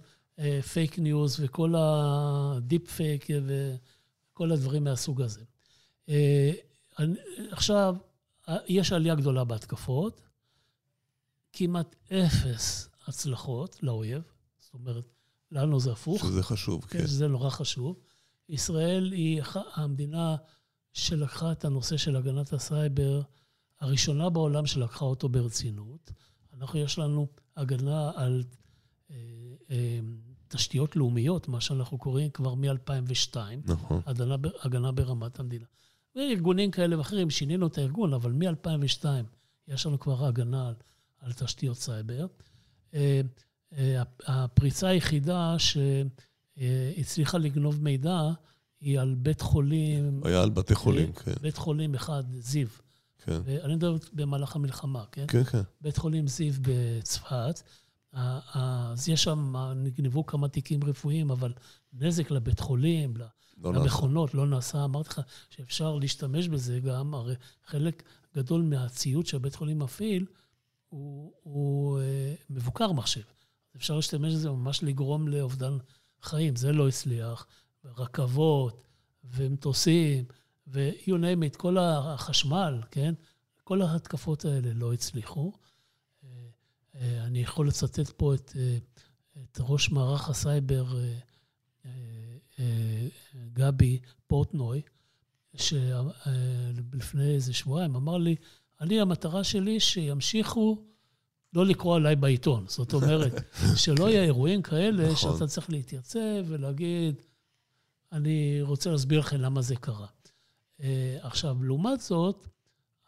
fake 0.73 0.99
news 0.99 1.39
וכל 1.39 1.73
ה 1.77 2.00
deep 2.00 2.91
fake 2.91 3.27
וכל 3.45 4.51
הדברים 4.51 4.83
מהסוג 4.83 5.21
הזה. 5.21 5.41
אה, 6.09 6.51
עכשיו, 7.51 7.95
אה, 8.49 8.57
יש 8.67 8.93
עלייה 8.93 9.15
גדולה 9.15 9.43
בהתקפות, 9.43 10.21
כמעט 11.53 11.95
אפס 12.11 12.89
הצלחות 13.07 13.83
לאויב, 13.83 14.21
זאת 14.59 14.73
אומרת, 14.73 15.03
לנו 15.51 15.79
זה 15.79 15.91
הפוך. 15.91 16.21
שזה 16.21 16.43
חשוב, 16.43 16.85
כן. 16.85 16.99
כן, 16.99 17.07
שזה 17.07 17.27
נורא 17.27 17.49
חשוב. 17.49 17.99
ישראל 18.49 19.11
היא 19.11 19.41
המדינה 19.73 20.35
שלקחה 20.93 21.51
את 21.51 21.65
הנושא 21.65 21.97
של 21.97 22.15
הגנת 22.15 22.53
הסייבר, 22.53 23.21
הראשונה 23.79 24.29
בעולם 24.29 24.65
שלקחה 24.65 25.05
אותו 25.05 25.29
ברצינות. 25.29 26.11
אנחנו, 26.53 26.79
יש 26.79 26.99
לנו 26.99 27.27
הגנה 27.57 28.11
על 28.15 28.43
אה, 29.11 29.15
אה, 29.71 29.99
תשתיות 30.47 30.95
לאומיות, 30.95 31.47
מה 31.47 31.61
שאנחנו 31.61 31.97
קוראים 31.97 32.29
כבר 32.29 32.55
מ-2002, 32.55 33.37
נכון. 33.65 34.01
הגנה, 34.05 34.35
הגנה 34.61 34.91
ברמת 34.91 35.39
המדינה. 35.39 35.65
וארגונים 36.15 36.71
כאלה 36.71 36.97
ואחרים, 36.97 37.29
שינינו 37.29 37.67
את 37.67 37.77
הארגון, 37.77 38.13
אבל 38.13 38.31
מ-2002 38.31 39.05
יש 39.67 39.85
לנו 39.85 39.99
כבר 39.99 40.25
הגנה 40.25 40.67
על, 40.67 40.73
על 41.19 41.33
תשתיות 41.33 41.77
סייבר. 41.77 42.25
אה, 42.93 43.21
אה, 43.77 44.03
הפריצה 44.25 44.87
היחידה 44.87 45.55
שהצליחה 45.59 47.37
לגנוב 47.37 47.83
מידע 47.83 48.21
היא 48.81 48.99
על 48.99 49.15
בית 49.17 49.41
חולים, 49.41 50.21
היה 50.23 50.41
על 50.41 50.49
בתי 50.49 50.75
חולים, 50.75 51.13
כן. 51.13 51.33
בית 51.41 51.57
חולים 51.57 51.95
אחד, 51.95 52.23
זיו. 52.39 52.67
כן. 53.25 53.41
ואני 53.45 53.75
מדבר 53.75 53.97
במהלך 54.13 54.55
המלחמה, 54.55 55.03
כן? 55.11 55.25
כן, 55.27 55.43
כן. 55.43 55.61
בית 55.81 55.97
חולים 55.97 56.27
זיו 56.27 56.53
בצפת. 56.61 57.61
אז 58.13 59.09
יש 59.09 59.23
שם, 59.23 59.53
נגנבו 59.75 60.25
כמה 60.25 60.47
תיקים 60.47 60.83
רפואיים, 60.83 61.31
אבל 61.31 61.53
נזק 61.93 62.31
לבית 62.31 62.59
חולים, 62.59 63.13
לא 63.57 63.71
נעשה. 63.71 63.83
למכונות, 63.83 64.33
לא 64.33 64.47
נעשה. 64.47 64.83
אמרתי 64.83 65.09
לך 65.09 65.21
שאפשר 65.49 65.95
להשתמש 65.95 66.47
בזה 66.47 66.79
גם, 66.79 67.13
הרי 67.13 67.35
חלק 67.65 68.03
גדול 68.35 68.61
מהציוד 68.61 69.25
שהבית 69.25 69.55
חולים 69.55 69.79
מפעיל 69.79 70.25
הוא, 70.89 71.33
הוא 71.43 71.99
אה, 71.99 72.33
מבוקר 72.49 72.91
מחשב. 72.91 73.21
אפשר 73.75 73.95
להשתמש 73.95 74.33
בזה 74.33 74.49
ממש 74.49 74.83
לגרום 74.83 75.27
לאובדן 75.27 75.77
חיים. 76.21 76.55
זה 76.55 76.71
לא 76.71 76.87
הצליח. 76.87 77.47
רכבות 77.85 78.83
ומטוסים 79.23 80.25
ו-you 80.67 81.09
name 81.09 81.53
it, 81.53 81.57
כל 81.57 81.77
החשמל, 81.77 82.81
כן? 82.91 83.13
כל 83.63 83.81
ההתקפות 83.81 84.45
האלה 84.45 84.73
לא 84.73 84.93
הצליחו. 84.93 85.51
אה, 86.23 86.29
אה, 86.95 87.23
אני 87.23 87.39
יכול 87.39 87.67
לצטט 87.67 88.09
פה 88.09 88.33
את, 88.33 88.53
אה, 88.55 88.77
את 89.43 89.57
ראש 89.61 89.91
מערך 89.91 90.29
הסייבר, 90.29 90.85
גבי 93.53 93.99
פורטנוי, 94.27 94.81
שלפני 95.55 97.33
איזה 97.35 97.53
שבועיים 97.53 97.95
אמר 97.95 98.17
לי, 98.17 98.35
אני, 98.81 99.01
המטרה 99.01 99.43
שלי 99.43 99.79
שימשיכו 99.79 100.83
לא 101.53 101.65
לקרוא 101.65 101.95
עליי 101.95 102.15
בעיתון. 102.15 102.65
זאת 102.67 102.93
אומרת, 102.93 103.33
שלא 103.83 104.09
יהיה 104.09 104.23
אירועים 104.23 104.61
כאלה 104.61 105.11
נכון. 105.11 105.33
שאתה 105.33 105.47
צריך 105.47 105.69
להתייצב 105.69 106.43
ולהגיד, 106.45 107.21
אני 108.11 108.61
רוצה 108.61 108.91
להסביר 108.91 109.19
לכם 109.19 109.37
למה 109.37 109.61
זה 109.61 109.75
קרה. 109.75 110.07
אה, 110.81 111.17
עכשיו, 111.21 111.63
לעומת 111.63 112.01
זאת, 112.01 112.47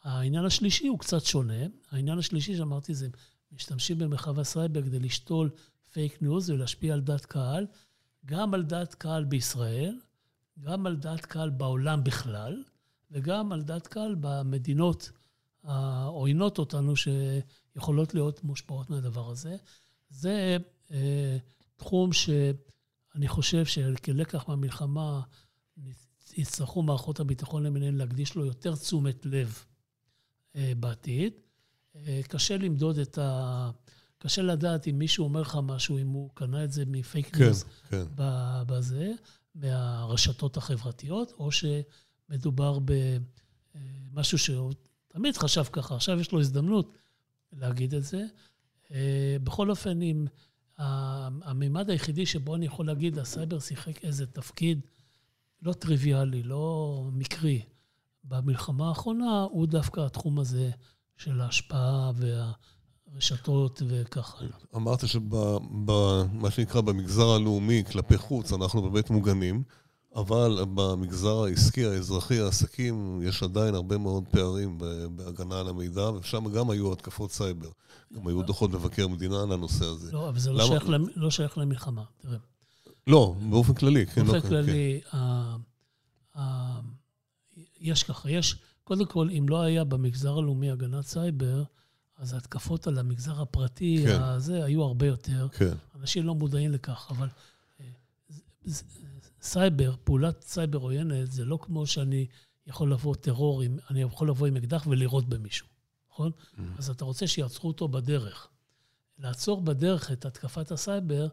העניין 0.03 0.45
השלישי 0.45 0.87
הוא 0.87 0.99
קצת 0.99 1.25
שונה. 1.25 1.63
העניין 1.91 2.19
השלישי 2.19 2.57
שאמרתי 2.57 2.93
זה, 2.93 3.07
משתמשים 3.51 3.97
במרחב 3.97 4.39
הסייבר 4.39 4.81
כדי 4.81 4.99
לשתול 4.99 5.49
fake 5.91 6.21
news 6.21 6.49
ולהשפיע 6.49 6.93
על 6.93 7.01
דעת 7.01 7.25
קהל, 7.25 7.67
גם 8.25 8.53
על 8.53 8.63
דעת 8.63 8.93
קהל 8.93 9.23
בישראל, 9.23 9.99
גם 10.59 10.85
על 10.85 10.95
דעת 10.95 11.25
קהל 11.25 11.49
בעולם 11.49 12.03
בכלל, 12.03 12.63
וגם 13.11 13.51
על 13.51 13.61
דעת 13.61 13.87
קהל 13.87 14.15
במדינות 14.19 15.11
העוינות 15.63 16.57
אותנו, 16.57 16.93
שיכולות 16.95 18.13
להיות 18.13 18.43
מושפעות 18.43 18.89
מהדבר 18.89 19.31
הזה. 19.31 19.55
זה 20.09 20.57
אה, 20.91 21.37
תחום 21.75 22.13
שאני 23.13 23.27
חושב 23.27 23.65
שכלקח 23.65 24.47
מהמלחמה 24.47 25.21
יצטרכו 26.37 26.81
מערכות 26.81 27.19
הביטחון 27.19 27.63
למיניהן 27.63 27.95
להקדיש 27.95 28.35
לו 28.35 28.45
יותר 28.45 28.75
תשומת 28.75 29.25
לב 29.25 29.63
אה, 30.55 30.73
בעתיד. 30.79 31.33
אה, 31.95 32.21
קשה 32.27 32.57
למדוד 32.57 32.97
את 32.97 33.17
ה... 33.17 33.71
קשה 34.17 34.41
לדעת 34.41 34.87
אם 34.87 34.99
מישהו 34.99 35.23
אומר 35.23 35.41
לך 35.41 35.57
משהו, 35.63 35.97
אם 35.97 36.07
הוא 36.07 36.29
קנה 36.33 36.63
את 36.63 36.71
זה 36.71 36.83
מפייק 36.87 37.35
כן, 37.35 37.43
news 37.43 37.65
כן. 37.89 38.03
בזה, 38.67 39.11
מהרשתות 39.55 40.57
החברתיות, 40.57 41.31
או 41.31 41.49
שמדובר 41.51 42.79
במשהו 44.13 44.37
שהוא 44.37 44.73
תמיד 45.07 45.37
חשב 45.37 45.63
ככה, 45.63 45.95
עכשיו 45.95 46.19
יש 46.19 46.31
לו 46.31 46.39
הזדמנות 46.39 46.97
להגיד 47.53 47.93
את 47.93 48.03
זה. 48.03 48.25
בכל 49.43 49.69
אופן, 49.69 50.01
אם 50.01 50.25
המימד 50.77 51.89
היחידי 51.89 52.25
שבו 52.25 52.55
אני 52.55 52.65
יכול 52.65 52.85
להגיד, 52.87 53.19
הסייבר 53.19 53.59
שיחק 53.59 54.05
איזה 54.05 54.25
תפקיד 54.25 54.79
לא 55.61 55.73
טריוויאלי, 55.73 56.43
לא 56.43 57.03
מקרי, 57.11 57.61
במלחמה 58.23 58.89
האחרונה, 58.89 59.45
הוא 59.51 59.67
דווקא 59.67 60.01
התחום 60.01 60.39
הזה 60.39 60.71
של 61.17 61.41
ההשפעה 61.41 62.11
והרשתות 62.15 63.81
וככה. 63.87 64.45
אמרת 64.75 65.07
שבמה 65.07 66.51
שנקרא 66.51 66.81
במגזר 66.81 67.27
הלאומי, 67.29 67.83
כלפי 67.91 68.17
חוץ, 68.17 68.53
אנחנו 68.53 68.81
באמת 68.81 69.09
מוגנים. 69.09 69.63
אבל 70.15 70.57
במגזר 70.73 71.43
העסקי, 71.43 71.85
האזרחי, 71.85 72.39
העסקים, 72.39 73.21
יש 73.23 73.43
עדיין 73.43 73.75
הרבה 73.75 73.97
מאוד 73.97 74.23
פערים 74.31 74.77
בהגנה 75.15 75.59
על 75.59 75.69
המידע, 75.69 76.11
ושם 76.11 76.49
גם 76.49 76.69
היו 76.69 76.93
התקפות 76.93 77.31
סייבר. 77.31 77.69
גם 78.15 78.27
היו 78.27 78.43
דוחות 78.43 78.71
מבקר 78.71 79.07
מדינה 79.07 79.41
על 79.41 79.51
הנושא 79.51 79.85
הזה. 79.85 80.11
לא, 80.11 80.29
אבל 80.29 80.39
זה 80.39 80.51
לא, 80.51 80.67
שייך, 80.67 80.83
לא 81.15 81.31
שייך 81.31 81.57
למלחמה, 81.57 82.03
תראה. 82.17 82.37
לא, 83.07 83.35
באופן 83.49 83.73
כללי. 83.73 84.05
כן, 84.05 84.23
באופן 84.23 84.37
לא, 84.37 84.49
כללי, 84.49 85.01
כן. 85.11 85.17
ה, 85.17 85.55
ה, 86.37 86.79
יש 87.79 88.03
ככה, 88.03 88.29
יש, 88.29 88.55
קודם 88.83 89.05
כל, 89.05 89.29
אם 89.37 89.45
לא 89.49 89.61
היה 89.61 89.83
במגזר 89.83 90.37
הלאומי 90.37 90.71
הגנת 90.71 91.05
סייבר, 91.05 91.63
אז 92.17 92.33
ההתקפות 92.33 92.87
על 92.87 92.97
המגזר 92.97 93.41
הפרטי, 93.41 94.03
כן. 94.05 94.21
הזה, 94.21 94.63
היו 94.63 94.83
הרבה 94.83 95.07
יותר. 95.07 95.47
כן. 95.51 95.73
אנשים 95.99 96.25
לא 96.25 96.35
מודעים 96.35 96.71
לכך, 96.71 97.07
אבל... 97.09 97.27
סייבר, 99.43 99.95
פעולת 100.03 100.41
סייבר 100.41 100.79
עוינת, 100.79 101.31
זה 101.31 101.45
לא 101.45 101.59
כמו 101.61 101.87
שאני 101.87 102.27
יכול 102.67 102.91
לבוא 102.91 103.15
טרור, 103.15 103.61
עם, 103.61 103.77
אני 103.89 104.01
יכול 104.01 104.29
לבוא 104.29 104.47
עם 104.47 104.57
אקדח 104.57 104.87
ולירות 104.87 105.29
במישהו, 105.29 105.67
נכון? 106.11 106.31
Mm-hmm. 106.31 106.61
אז 106.77 106.89
אתה 106.89 107.05
רוצה 107.05 107.27
שיעצרו 107.27 107.67
אותו 107.67 107.87
בדרך. 107.87 108.47
לעצור 109.19 109.61
בדרך 109.61 110.11
את 110.11 110.25
התקפת 110.25 110.71
הסייבר, 110.71 111.27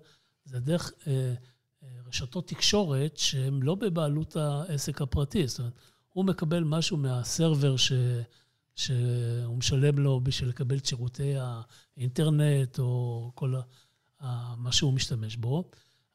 זה 0.45 0.61
דרך 0.61 0.93
אה, 1.07 1.35
אה, 1.83 1.89
רשתות 2.07 2.49
תקשורת 2.49 3.17
שהן 3.17 3.63
לא 3.63 3.75
בבעלות 3.75 4.37
העסק 4.37 5.03
הפרטי. 5.03 5.49
זאת 5.49 5.59
אומרת, 5.59 5.73
הוא 6.13 6.25
מקבל 6.25 6.65
משהו 6.65 6.97
מהסרבר 6.97 7.77
ש, 7.77 7.93
שהוא 8.77 9.57
משלם 9.57 9.99
לו 9.99 10.21
בשביל 10.21 10.49
לקבל 10.49 10.77
את 10.77 10.87
שירותי 10.87 11.35
האינטרנט 11.97 12.79
או 12.79 13.31
כל 13.35 13.55
ה, 14.21 14.55
מה 14.57 14.73
שהוא 14.73 14.93
משתמש 14.93 15.37
בו. 15.37 15.71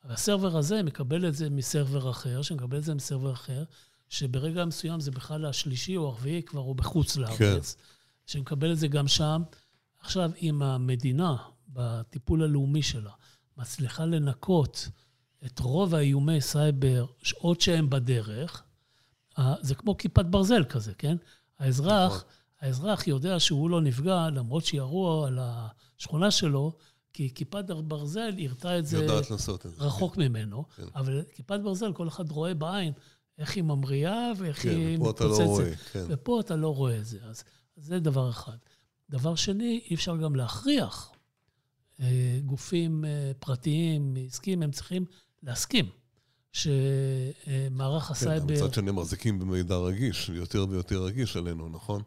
והסרבר 0.07 0.57
הזה 0.57 0.83
מקבל 0.83 1.27
את 1.27 1.35
זה 1.35 1.49
מסרבר 1.49 2.09
אחר, 2.09 2.41
שמקבל 2.41 2.77
את 2.77 2.83
זה 2.83 2.93
מסרבר 2.93 3.33
אחר, 3.33 3.63
שברגע 4.09 4.65
מסוים 4.65 4.99
זה 4.99 5.11
בכלל 5.11 5.45
השלישי 5.45 5.97
או 5.97 6.07
הרביעי, 6.07 6.43
כבר 6.43 6.61
הוא 6.61 6.75
בחוץ 6.75 7.17
לארץ, 7.17 7.75
כן. 7.75 7.81
שמקבל 8.25 8.71
את 8.71 8.77
זה 8.77 8.87
גם 8.87 9.07
שם. 9.07 9.41
עכשיו, 9.99 10.31
אם 10.41 10.61
המדינה, 10.61 11.35
בטיפול 11.67 12.43
הלאומי 12.43 12.81
שלה, 12.81 13.11
מצליחה 13.57 14.05
לנקות 14.05 14.89
את 15.45 15.59
רוב 15.59 15.95
האיומי 15.95 16.41
סייבר, 16.41 17.05
עוד 17.33 17.61
שהם 17.61 17.89
בדרך, 17.89 18.63
זה 19.61 19.75
כמו 19.75 19.97
כיפת 19.97 20.25
ברזל 20.25 20.63
כזה, 20.63 20.93
כן? 20.93 21.17
האזרח, 21.59 22.11
נכון. 22.11 22.29
האזרח 22.61 23.07
יודע 23.07 23.39
שהוא 23.39 23.69
לא 23.69 23.81
נפגע, 23.81 24.29
למרות 24.29 24.65
שירו 24.65 25.25
על 25.25 25.39
השכונה 25.41 26.31
שלו, 26.31 26.73
כי 27.15 27.33
כיפת 27.35 27.65
ברזל 27.65 28.33
הרתה 28.39 28.79
את 28.79 28.85
זה 28.85 29.07
רחוק 29.77 30.15
כן. 30.15 30.21
ממנו, 30.21 30.63
כן. 30.75 30.83
אבל 30.95 31.23
כיפת 31.33 31.59
ברזל, 31.63 31.93
כל 31.93 32.07
אחד 32.07 32.31
רואה 32.31 32.53
בעין 32.53 32.93
איך 33.37 33.55
היא 33.55 33.63
ממריאה 33.63 34.31
ואיך 34.37 34.63
כן, 34.63 34.69
היא 34.69 34.97
מתפוצצת. 34.97 35.23
ופה 35.23 35.33
אתה 35.33 35.43
לא 35.43 35.45
רואה, 35.45 35.75
כן. 35.75 36.05
ופה 36.07 36.39
אתה 36.39 36.55
לא 36.55 36.75
רואה 36.75 36.97
את 36.97 37.05
זה. 37.05 37.17
אז, 37.23 37.43
זה 37.75 37.99
דבר 37.99 38.29
אחד. 38.29 38.57
דבר 39.09 39.35
שני, 39.35 39.81
אי 39.89 39.95
אפשר 39.95 40.17
גם 40.17 40.35
להכריח 40.35 41.11
אה, 41.99 42.39
גופים 42.45 43.05
אה, 43.05 43.31
פרטיים, 43.39 44.17
עסקיים, 44.27 44.63
הם 44.63 44.71
צריכים 44.71 45.05
להסכים 45.43 45.89
שמערך 46.51 48.11
הסייבר... 48.11 48.47
כן, 48.47 48.53
מצד 48.53 48.73
שני 48.73 48.91
מחזיקים 48.91 49.39
במידע 49.39 49.77
רגיש, 49.77 50.29
יותר 50.29 50.65
ויותר 50.69 51.03
רגיש 51.03 51.37
עלינו, 51.37 51.69
נכון? 51.69 52.01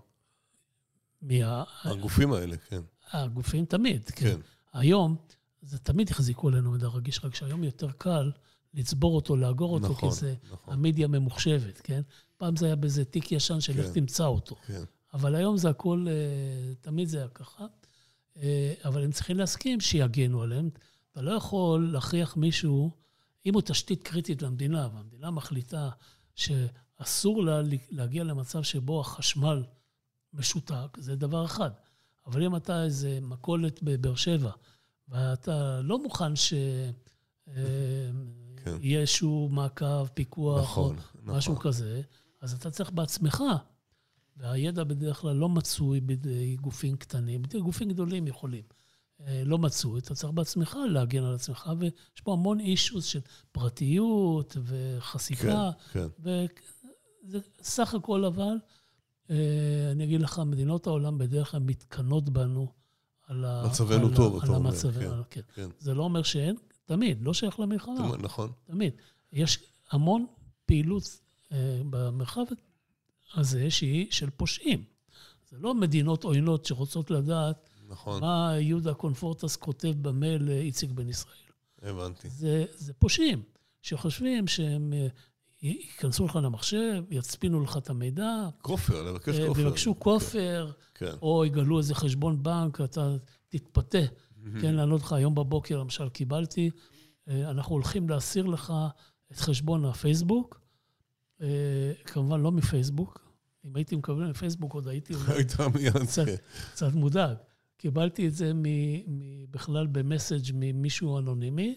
מי 1.23 1.40
הגופים 1.85 2.33
האלה, 2.33 2.57
כן. 2.57 2.81
הגופים 3.12 3.64
תמיד, 3.64 4.11
כן. 4.11 4.27
כן. 4.27 4.40
היום, 4.72 5.16
זה 5.62 5.78
תמיד 5.78 6.11
החזיקו 6.11 6.48
עלינו 6.48 6.70
מידע 6.70 6.88
רגיש, 6.88 7.24
רק 7.24 7.35
שהיום 7.35 7.64
יותר 7.64 7.90
קל 7.90 8.31
לצבור 8.74 9.16
אותו, 9.16 9.37
לאגור 9.37 9.74
אותו, 9.74 9.88
נכון, 9.88 10.11
כי 10.11 10.16
זה 10.16 10.35
נכון. 10.52 10.74
המדיה 10.74 11.09
ממוחשבת, 11.09 11.81
כן? 11.85 12.00
פעם 12.37 12.57
זה 12.57 12.66
היה 12.66 12.76
באיזה 12.76 13.04
תיק 13.04 13.33
ישן 13.33 13.61
של 13.61 13.78
איך 13.78 13.87
כן, 13.87 13.92
תמצא 13.92 14.26
אותו. 14.26 14.57
כן. 14.66 14.83
אבל 15.14 15.35
היום 15.35 15.57
זה 15.57 15.68
הכל, 15.70 16.07
אה, 16.09 16.74
תמיד 16.81 17.09
זה 17.09 17.18
היה 17.18 17.28
ככה. 17.28 17.66
אה, 18.37 18.74
אבל 18.85 19.04
הם 19.04 19.12
צריכים 19.12 19.38
להסכים 19.38 19.81
שיגנו 19.81 20.42
עליהם. 20.42 20.70
אתה 21.12 21.22
לא 21.22 21.31
יכול 21.31 21.92
להכריח 21.92 22.37
מישהו, 22.37 22.90
אם 23.46 23.54
הוא 23.54 23.62
תשתית 23.62 24.02
קריטית 24.02 24.42
למדינה, 24.42 24.88
והמדינה 24.94 25.31
מחליטה 25.31 25.90
שאסור 26.35 27.44
לה 27.44 27.61
להגיע 27.90 28.24
למצב 28.24 28.62
שבו 28.62 29.00
החשמל 29.00 29.64
משותק, 30.33 30.96
זה 30.96 31.16
דבר 31.16 31.44
אחד. 31.44 31.70
אבל 32.29 32.43
אם 32.43 32.57
אתה 32.57 32.85
איזה 32.85 33.19
מכולת 33.23 33.83
בבאר 33.83 34.14
שבע, 34.14 34.51
ואתה 35.09 35.81
לא 35.83 36.03
מוכן 36.03 36.37
שיהיה 36.37 36.93
כן. 38.57 38.77
איזשהו 38.83 39.49
מעקב, 39.53 40.07
פיקוח, 40.07 40.62
נכון, 40.62 40.97
או 40.97 41.21
נכון. 41.23 41.37
משהו 41.37 41.57
כזה, 41.57 42.03
אז 42.41 42.53
אתה 42.53 42.71
צריך 42.71 42.91
בעצמך, 42.91 43.43
והידע 44.37 44.85
בדרך 44.85 45.17
כלל 45.17 45.37
לא 45.37 45.49
מצוי 45.49 46.01
בידי 46.01 46.57
גופים 46.57 46.97
קטנים, 46.97 47.43
בידי 47.43 47.61
גופים 47.61 47.88
גדולים 47.88 48.27
יכולים. 48.27 48.62
אה, 49.21 49.43
לא 49.45 49.59
מצוי, 49.59 50.01
אתה 50.01 50.14
צריך 50.14 50.33
בעצמך 50.33 50.79
להגן 50.91 51.25
על 51.25 51.35
עצמך, 51.35 51.71
ויש 51.79 52.21
פה 52.23 52.33
המון 52.33 52.61
אישוס 52.61 53.05
של 53.05 53.21
פרטיות 53.53 54.57
וחשיפה. 54.64 55.71
כן, 55.93 56.09
כן. 56.19 56.33
וזה 57.25 57.38
סך 57.62 57.95
הכל 57.95 58.25
אבל, 58.25 58.43
אה, 58.43 58.57
אני 59.93 60.05
אגיד 60.05 60.21
לך, 60.21 60.43
מדינות 60.47 60.87
העולם 60.87 61.19
בדרך 61.19 61.51
כלל 61.51 61.61
מתקנות 61.61 62.29
בנו 62.29 62.73
על 63.27 63.45
ה... 63.45 63.62
מצבנו 63.67 64.17
טוב, 64.17 64.43
אתה 64.43 64.53
אומר. 64.53 64.73
כן, 64.73 65.11
כן. 65.31 65.41
כן. 65.55 65.69
זה 65.79 65.95
לא 65.95 66.03
אומר 66.03 66.23
שאין, 66.23 66.57
תמיד, 66.85 67.23
לא 67.23 67.35
שייך 67.35 67.61
למלחמה. 67.61 68.17
נכון. 68.19 68.53
תמיד. 68.67 68.93
יש 69.33 69.59
המון 69.91 70.27
פעילות 70.67 71.21
אה, 71.53 71.81
במרחב 71.91 72.45
הזה 73.35 73.71
שהיא 73.71 74.07
של 74.11 74.31
פושעים. 74.31 74.85
זה 75.51 75.59
לא 75.59 75.75
מדינות 75.75 76.25
עוינות 76.25 76.64
שרוצות 76.64 77.11
לדעת 77.11 77.71
נכון. 77.88 78.21
מה 78.21 78.53
יהודה 78.59 78.95
קונפורטס 78.95 79.57
כותב 79.57 79.95
במייל 80.03 80.43
לאיציק 80.43 80.91
בן 80.91 81.09
ישראל. 81.09 81.35
הבנתי. 81.83 82.29
זה, 82.29 82.64
זה 82.75 82.93
פושעים 82.93 83.43
שחושבים 83.83 84.47
שהם 84.47 84.93
אה, 84.93 85.07
ייכנסו 85.62 86.25
לך 86.25 86.37
למחשב, 86.37 87.05
יצפינו 87.11 87.61
לך 87.61 87.77
את 87.77 87.90
המידע. 87.90 88.49
כופר, 88.62 89.03
לבקש 89.03 89.38
אה, 89.38 89.49
כופר. 89.49 89.61
ויבקשו 89.61 89.99
כופר, 89.99 90.71
כן. 90.94 91.12
או 91.23 91.44
יגלו 91.44 91.79
איזה 91.79 91.94
חשבון 91.94 92.42
בנק, 92.42 92.81
אתה 92.81 93.16
תתפתה. 93.49 93.99
כן, 94.61 94.75
לענות 94.75 95.01
לך, 95.01 95.12
היום 95.12 95.35
בבוקר 95.35 95.79
למשל 95.79 96.09
קיבלתי, 96.09 96.71
אה, 97.29 97.51
אנחנו 97.51 97.75
הולכים 97.75 98.09
להסיר 98.09 98.47
לך 98.47 98.73
את 99.33 99.37
חשבון 99.37 99.85
הפייסבוק, 99.85 100.61
אה, 101.40 101.92
כמובן 102.05 102.40
לא 102.40 102.53
מפייסבוק. 102.53 103.29
אם 103.64 103.77
הייתי 103.77 103.97
מקבל 103.97 104.31
מפייסבוק, 104.31 104.73
עוד 104.75 104.88
הייתי 104.88 105.14
כן. 106.27 106.37
קצת 106.73 106.92
מודאג. 106.94 107.37
קיבלתי 107.77 108.29
את 108.29 108.35
זה 108.35 108.53
בכלל 109.51 109.87
במסאג' 109.87 110.51
ממישהו 110.55 111.18
אנונימי, 111.18 111.75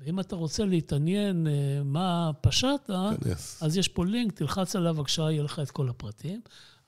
ואם 0.00 0.20
אתה 0.20 0.36
רוצה 0.36 0.64
להתעניין 0.64 1.46
אה, 1.46 1.52
מה 1.84 2.30
פשעת, 2.40 2.90
אז 3.60 3.76
יש 3.76 3.88
פה 3.88 4.06
לינק, 4.06 4.32
תלחץ 4.32 4.76
עליו 4.76 4.94
בבקשה, 4.94 5.22
יהיה 5.22 5.42
לך 5.42 5.58
את 5.58 5.70
כל 5.70 5.88
הפרטים. 5.88 6.40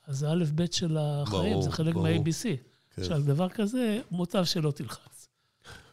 אז 0.07 0.19
זה 0.19 0.31
א' 0.31 0.45
ב' 0.55 0.65
של 0.73 0.97
החיים, 1.01 1.53
ברור, 1.53 1.63
זה 1.63 1.71
חלק 1.71 1.95
מה-ABC. 1.95 2.43
כן. 2.43 3.03
עכשיו, 3.03 3.23
דבר 3.23 3.49
כזה, 3.49 4.01
מוטב 4.11 4.45
שלא 4.45 4.71
תלחץ. 4.71 5.29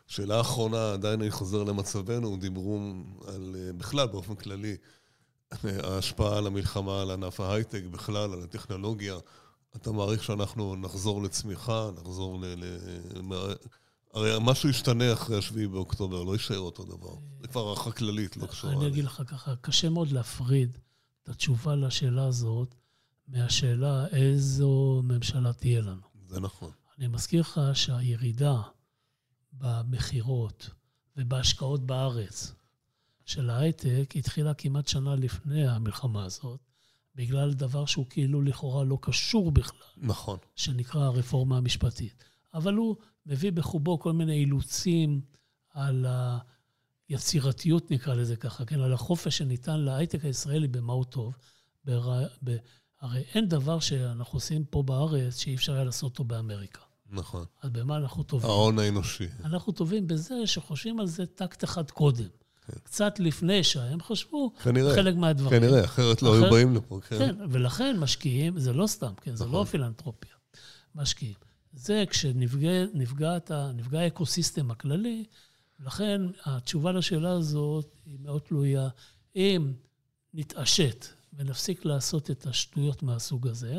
שאלה 0.08 0.42
אחרונה, 0.42 0.94
עדיין 0.94 1.22
אני 1.22 1.32
חוזר 1.32 1.64
למצבנו, 1.64 2.38
דיברו 2.38 2.80
על, 3.28 3.56
אה, 3.60 3.74
בכלל, 3.74 4.08
באופן 4.08 4.36
כללי, 4.36 4.78
ההשפעה 5.64 6.38
על 6.38 6.48
המלחמה, 6.48 7.02
על 7.02 7.12
ענף 7.12 7.40
ההייטק, 7.40 7.84
בכלל, 7.92 8.34
על 8.34 8.44
הטכנולוגיה. 8.44 9.18
אתה 9.76 9.92
מעריך 9.92 10.24
שאנחנו 10.24 10.76
נחזור 10.76 11.24
לצמיחה, 11.24 11.90
נחזור 12.02 12.40
ל... 12.42 12.46
ל... 12.46 12.78
הרי 14.14 14.32
משהו 14.42 14.70
ישתנה 14.70 15.14
אחרי 15.14 15.42
7 15.42 15.68
באוקטובר, 15.68 16.24
לא 16.24 16.34
יישאר 16.34 16.60
אותו 16.60 16.84
דבר. 16.84 17.16
זה 17.42 17.48
כבר 17.48 17.68
הערכה 17.68 17.92
כללית, 17.92 18.38
לא 18.38 18.48
קשורה. 18.48 18.74
אני 18.74 18.88
אגיד 18.88 19.06
לך 19.06 19.22
ככה, 19.28 19.56
קשה 19.56 19.90
מאוד 19.90 20.12
להפריד 20.12 20.78
את 21.24 21.30
התשובה 21.30 21.76
לשאלה 21.76 22.26
הזאת 22.26 22.76
מהשאלה 23.28 24.08
איזו 24.08 25.02
ממשלה 25.04 25.54
תהיה 25.54 25.82
לנו. 25.82 26.02
זה 26.28 26.40
נכון. 26.40 26.72
אני 26.98 27.08
מזכיר 27.08 27.42
לך 27.42 27.62
שהירידה 27.74 28.62
במכירות 29.54 30.70
ובהשקעות 31.18 31.86
בארץ, 31.86 32.54
של 33.26 33.50
ההייטק 33.50 34.14
התחילה 34.16 34.54
כמעט 34.54 34.88
שנה 34.88 35.16
לפני 35.16 35.68
המלחמה 35.68 36.26
הזאת, 36.26 36.60
בגלל 37.16 37.54
דבר 37.54 37.86
שהוא 37.86 38.06
כאילו 38.10 38.42
לכאורה 38.42 38.84
לא 38.84 38.98
קשור 39.02 39.52
בכלל. 39.52 39.88
נכון. 39.98 40.38
שנקרא 40.56 41.02
הרפורמה 41.02 41.58
המשפטית. 41.58 42.24
אבל 42.58 42.74
הוא 42.74 42.96
מביא 43.26 43.52
בחובו 43.52 44.00
כל 44.00 44.14
מיני 44.14 44.34
אילוצים 44.34 45.22
על 45.74 46.06
היצירתיות, 47.10 47.92
נקרא 47.92 48.14
לזה 48.14 48.36
ככה, 48.36 48.66
כן? 48.66 48.80
על 48.80 48.94
החופש 48.94 49.38
שניתן 49.38 49.80
להייטק 49.80 50.26
הישראלי 50.26 50.68
במה 50.68 50.94
הוא 50.94 51.06
טוב. 51.06 51.38
בר... 51.86 52.26
ב... 52.44 52.56
הרי 53.02 53.24
אין 53.34 53.48
דבר 53.48 53.80
שאנחנו 53.80 54.38
עושים 54.38 54.66
פה 54.66 54.84
בארץ 54.84 55.38
שאי 55.38 55.56
אפשר 55.56 55.74
היה 55.74 55.84
לעשות 55.84 56.12
אותו 56.12 56.24
באמריקה. 56.24 56.82
נכון. 57.10 57.46
אז 57.62 57.70
במה 57.70 57.98
אנחנו 57.98 58.24
טובים? 58.24 58.50
ההון 58.50 58.80
האנושי. 58.80 59.28
אנחנו 59.44 59.74
טובים 59.74 60.08
בזה 60.08 60.36
שחושבים 60.46 61.00
על 61.00 61.08
זה 61.08 61.26
טקט 61.26 61.64
אחד 61.64 61.92
קודם. 61.92 62.28
כן. 62.66 62.80
קצת 62.84 63.20
לפני 63.20 63.64
שהם 63.64 64.02
חשבו 64.02 64.52
כנראה, 64.64 64.96
חלק 64.96 65.16
מהדברים. 65.16 65.62
כנראה, 65.62 65.86
אחרת 65.86 66.22
לא 66.22 66.30
אחר... 66.30 66.44
היו 66.44 66.52
באים 66.52 66.76
לפה. 66.76 67.00
כן. 67.08 67.18
כן, 67.18 67.36
ולכן 67.50 68.00
משקיעים, 68.00 68.60
זה 68.60 68.74
לא 68.74 68.88
סתם, 68.88 69.14
כן, 69.22 69.32
נכון. 69.32 69.36
זה 69.36 69.46
לא 69.46 69.52
נכון. 69.52 69.66
פילנטרופיה. 69.66 70.32
משקיעים. 70.96 71.47
זה 71.78 72.04
כשנפגע 72.10 73.38
האקוסיסטם 73.94 74.72
הכללי, 74.72 75.26
לכן 75.80 76.22
התשובה 76.46 76.92
לשאלה 76.92 77.32
הזאת 77.32 77.96
היא 78.06 78.18
מאוד 78.20 78.42
תלויה. 78.42 78.90
אם 79.36 79.74
נתעשת 80.34 81.06
ונפסיק 81.34 81.86
לעשות 81.86 82.32
את 82.32 82.48
השטויות 82.48 83.04
מהסוג 83.04 83.48
הזה, 83.48 83.76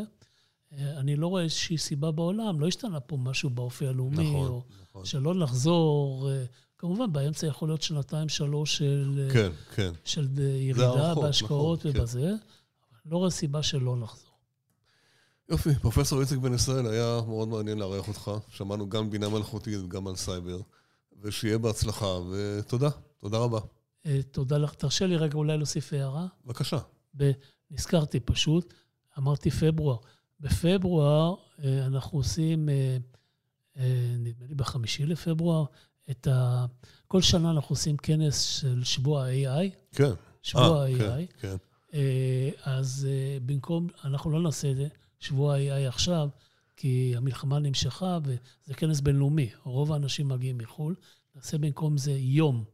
אה, 0.73 0.99
אני 0.99 1.17
לא 1.17 1.27
רואה 1.27 1.43
איזושהי 1.43 1.79
סיבה 1.79 2.11
בעולם, 2.11 2.61
לא 2.61 2.67
השתנה 2.67 3.01
פה 3.01 3.17
משהו 3.17 3.51
באופי 3.51 3.87
הלאומי, 3.87 4.31
נכון, 4.31 4.49
או 4.49 4.63
נכון. 4.83 5.05
שלא 5.05 5.35
נחזור. 5.35 6.31
אה, 6.31 6.45
כמובן, 6.79 7.13
באמצע 7.13 7.47
יכול 7.47 7.69
להיות 7.69 7.83
שנתיים, 7.83 8.29
שלוש 8.29 8.79
של, 8.79 9.29
כן, 9.33 9.51
כן. 9.75 9.93
של 10.05 10.29
ירידה 10.39 11.11
נכון, 11.11 11.25
בהשקעות 11.25 11.87
נכון, 11.87 12.01
ובזה, 12.01 12.21
כן. 12.21 12.27
אבל 12.27 13.13
לא 13.13 13.17
רואה 13.17 13.31
סיבה 13.31 13.63
שלא 13.63 13.97
נחזור. 13.97 14.28
יופי, 15.49 15.75
פרופסור 15.75 16.21
איציק 16.21 16.39
בן 16.39 16.55
ישראל, 16.55 16.87
היה 16.87 17.21
מאוד 17.27 17.49
מעניין 17.49 17.79
לארח 17.79 18.09
אותך. 18.09 18.31
שמענו 18.49 18.89
גם 18.89 19.11
בינה 19.11 19.29
מלאכותית 19.29 19.79
וגם 19.85 20.07
על 20.07 20.17
סייבר, 20.17 20.61
ושיהיה 21.23 21.59
בהצלחה, 21.59 22.07
ותודה, 22.07 22.89
תודה 23.19 23.39
רבה. 23.39 23.59
תודה 24.31 24.59
לך. 24.59 24.75
תרשה 24.75 25.07
לי 25.07 25.17
רגע 25.17 25.35
אולי 25.35 25.57
להוסיף 25.57 25.93
הערה. 25.93 26.27
בבקשה. 26.45 26.79
נזכרתי 27.71 28.21
פשוט, 28.21 28.75
אמרתי 29.19 29.51
פברואר. 29.51 29.97
בפברואר 30.41 31.35
אה, 31.65 31.87
אנחנו 31.87 32.19
עושים, 32.19 32.69
אה, 32.69 32.97
אה, 33.77 34.15
נדמה 34.19 34.47
לי 34.47 34.55
בחמישי 34.55 35.07
לפברואר, 35.07 35.65
את 36.11 36.27
ה... 36.27 36.67
כל 37.09 37.23
שנה 37.23 37.51
אנחנו 37.51 37.73
עושים 37.73 37.97
כנס 37.97 38.43
של 38.43 38.85
שבוע 38.85 39.25
ה-AI. 39.25 39.71
כן. 39.93 40.11
שבוע 40.43 40.85
ה-AI. 40.85 41.41
כן, 41.41 41.57
כן. 41.91 41.99
אז 42.65 43.09
במקום, 43.47 43.87
אנחנו 44.05 44.31
לא 44.31 44.43
נעשה 44.43 44.71
את 44.71 44.77
זה, 44.77 44.89
שבוע 45.21 45.55
ה-AI 45.55 45.89
עכשיו, 45.89 46.29
כי 46.77 47.15
המלחמה 47.17 47.59
נמשכה 47.59 48.19
וזה 48.23 48.75
כנס 48.75 49.01
בינלאומי. 49.01 49.51
רוב 49.65 49.93
האנשים 49.93 50.29
מגיעים 50.29 50.59
מחו"ל. 50.59 50.95
נעשה 51.35 51.59
במקום 51.59 51.99
זה 51.99 52.13
יום, 52.13 52.65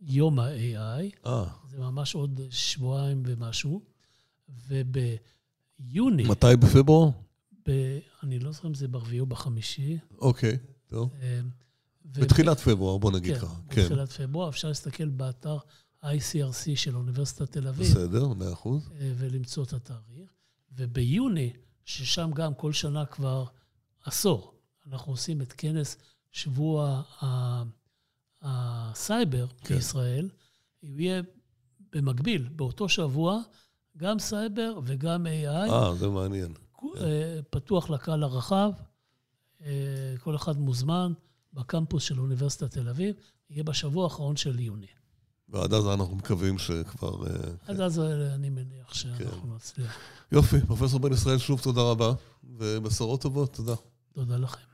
יום 0.00 0.38
ה-AI. 0.38 1.26
אה. 1.26 1.44
זה 1.70 1.78
ממש 1.78 2.14
עוד 2.14 2.40
שבועיים 2.50 3.22
ומשהו. 3.26 3.80
וב... 4.68 4.96
יוני. 5.78 6.22
מתי 6.22 6.56
בפברואר? 6.60 7.10
ב... 7.68 7.98
אני 8.22 8.38
לא 8.38 8.52
זוכר 8.52 8.68
אם 8.68 8.74
זה 8.74 8.88
ברביעי 8.88 9.20
או 9.20 9.26
בחמישי. 9.26 9.98
אוקיי, 10.18 10.58
טוב. 10.86 11.10
אה, 11.22 11.40
ו... 12.14 12.20
בתחילת 12.20 12.60
פברואר, 12.60 12.98
בוא 12.98 13.12
נגיד 13.12 13.34
כן, 13.34 13.40
ככה. 13.40 13.56
כן, 13.70 13.82
בתחילת 13.82 14.12
פברואר. 14.12 14.48
אפשר 14.48 14.68
להסתכל 14.68 15.08
באתר 15.08 15.56
ICRC 16.02 16.76
של 16.76 16.96
אוניברסיטת 16.96 17.52
תל 17.52 17.68
אביב. 17.68 17.86
בסדר, 17.86 18.28
מאה 18.28 18.52
אחוז. 18.52 18.90
אה, 19.00 19.12
ולמצוא 19.16 19.64
את 19.64 19.72
התאריך. 19.72 20.30
וביוני, 20.76 21.52
ששם 21.84 22.30
גם 22.34 22.54
כל 22.54 22.72
שנה 22.72 23.06
כבר 23.06 23.44
עשור, 24.04 24.54
אנחנו 24.86 25.12
עושים 25.12 25.42
את 25.42 25.52
כנס 25.52 25.96
שבוע 26.32 27.02
הסייבר 28.42 29.46
כן. 29.46 29.74
בישראל. 29.74 30.28
הוא 30.80 31.00
יהיה 31.00 31.22
במקביל, 31.92 32.48
באותו 32.56 32.88
שבוע, 32.88 33.40
גם 33.96 34.18
סייבר 34.18 34.78
וגם 34.84 35.26
AI. 35.26 35.70
אה, 35.72 35.94
זה 35.94 36.08
מעניין. 36.08 36.54
אה, 36.96 37.40
פתוח 37.50 37.90
לקהל 37.90 38.22
הרחב, 38.22 38.72
אה, 39.64 40.14
כל 40.20 40.36
אחד 40.36 40.58
מוזמן 40.58 41.12
בקמפוס 41.52 42.02
של 42.02 42.20
אוניברסיטת 42.20 42.70
תל 42.70 42.88
אביב, 42.88 43.14
יהיה 43.50 43.64
בשבוע 43.64 44.04
האחרון 44.04 44.36
של 44.36 44.60
יוני. 44.60 44.86
ועד 45.48 45.74
אז 45.74 45.86
אנחנו 45.86 46.16
מקווים 46.16 46.58
שכבר... 46.58 47.26
אה, 47.26 47.32
עד 47.66 47.80
אז 47.80 48.00
אני 48.34 48.50
מניח 48.50 48.94
שאנחנו 48.94 49.42
כן. 49.42 49.54
נצליח. 49.56 49.96
יופי, 50.32 50.60
פרופסור 50.66 51.00
בן 51.00 51.12
ישראל, 51.12 51.38
שוב 51.38 51.60
תודה 51.60 51.80
רבה, 51.80 52.12
ובשורות 52.44 53.20
טובות, 53.22 53.52
תודה. 53.54 53.74
תודה 54.12 54.36
לכם. 54.36 54.73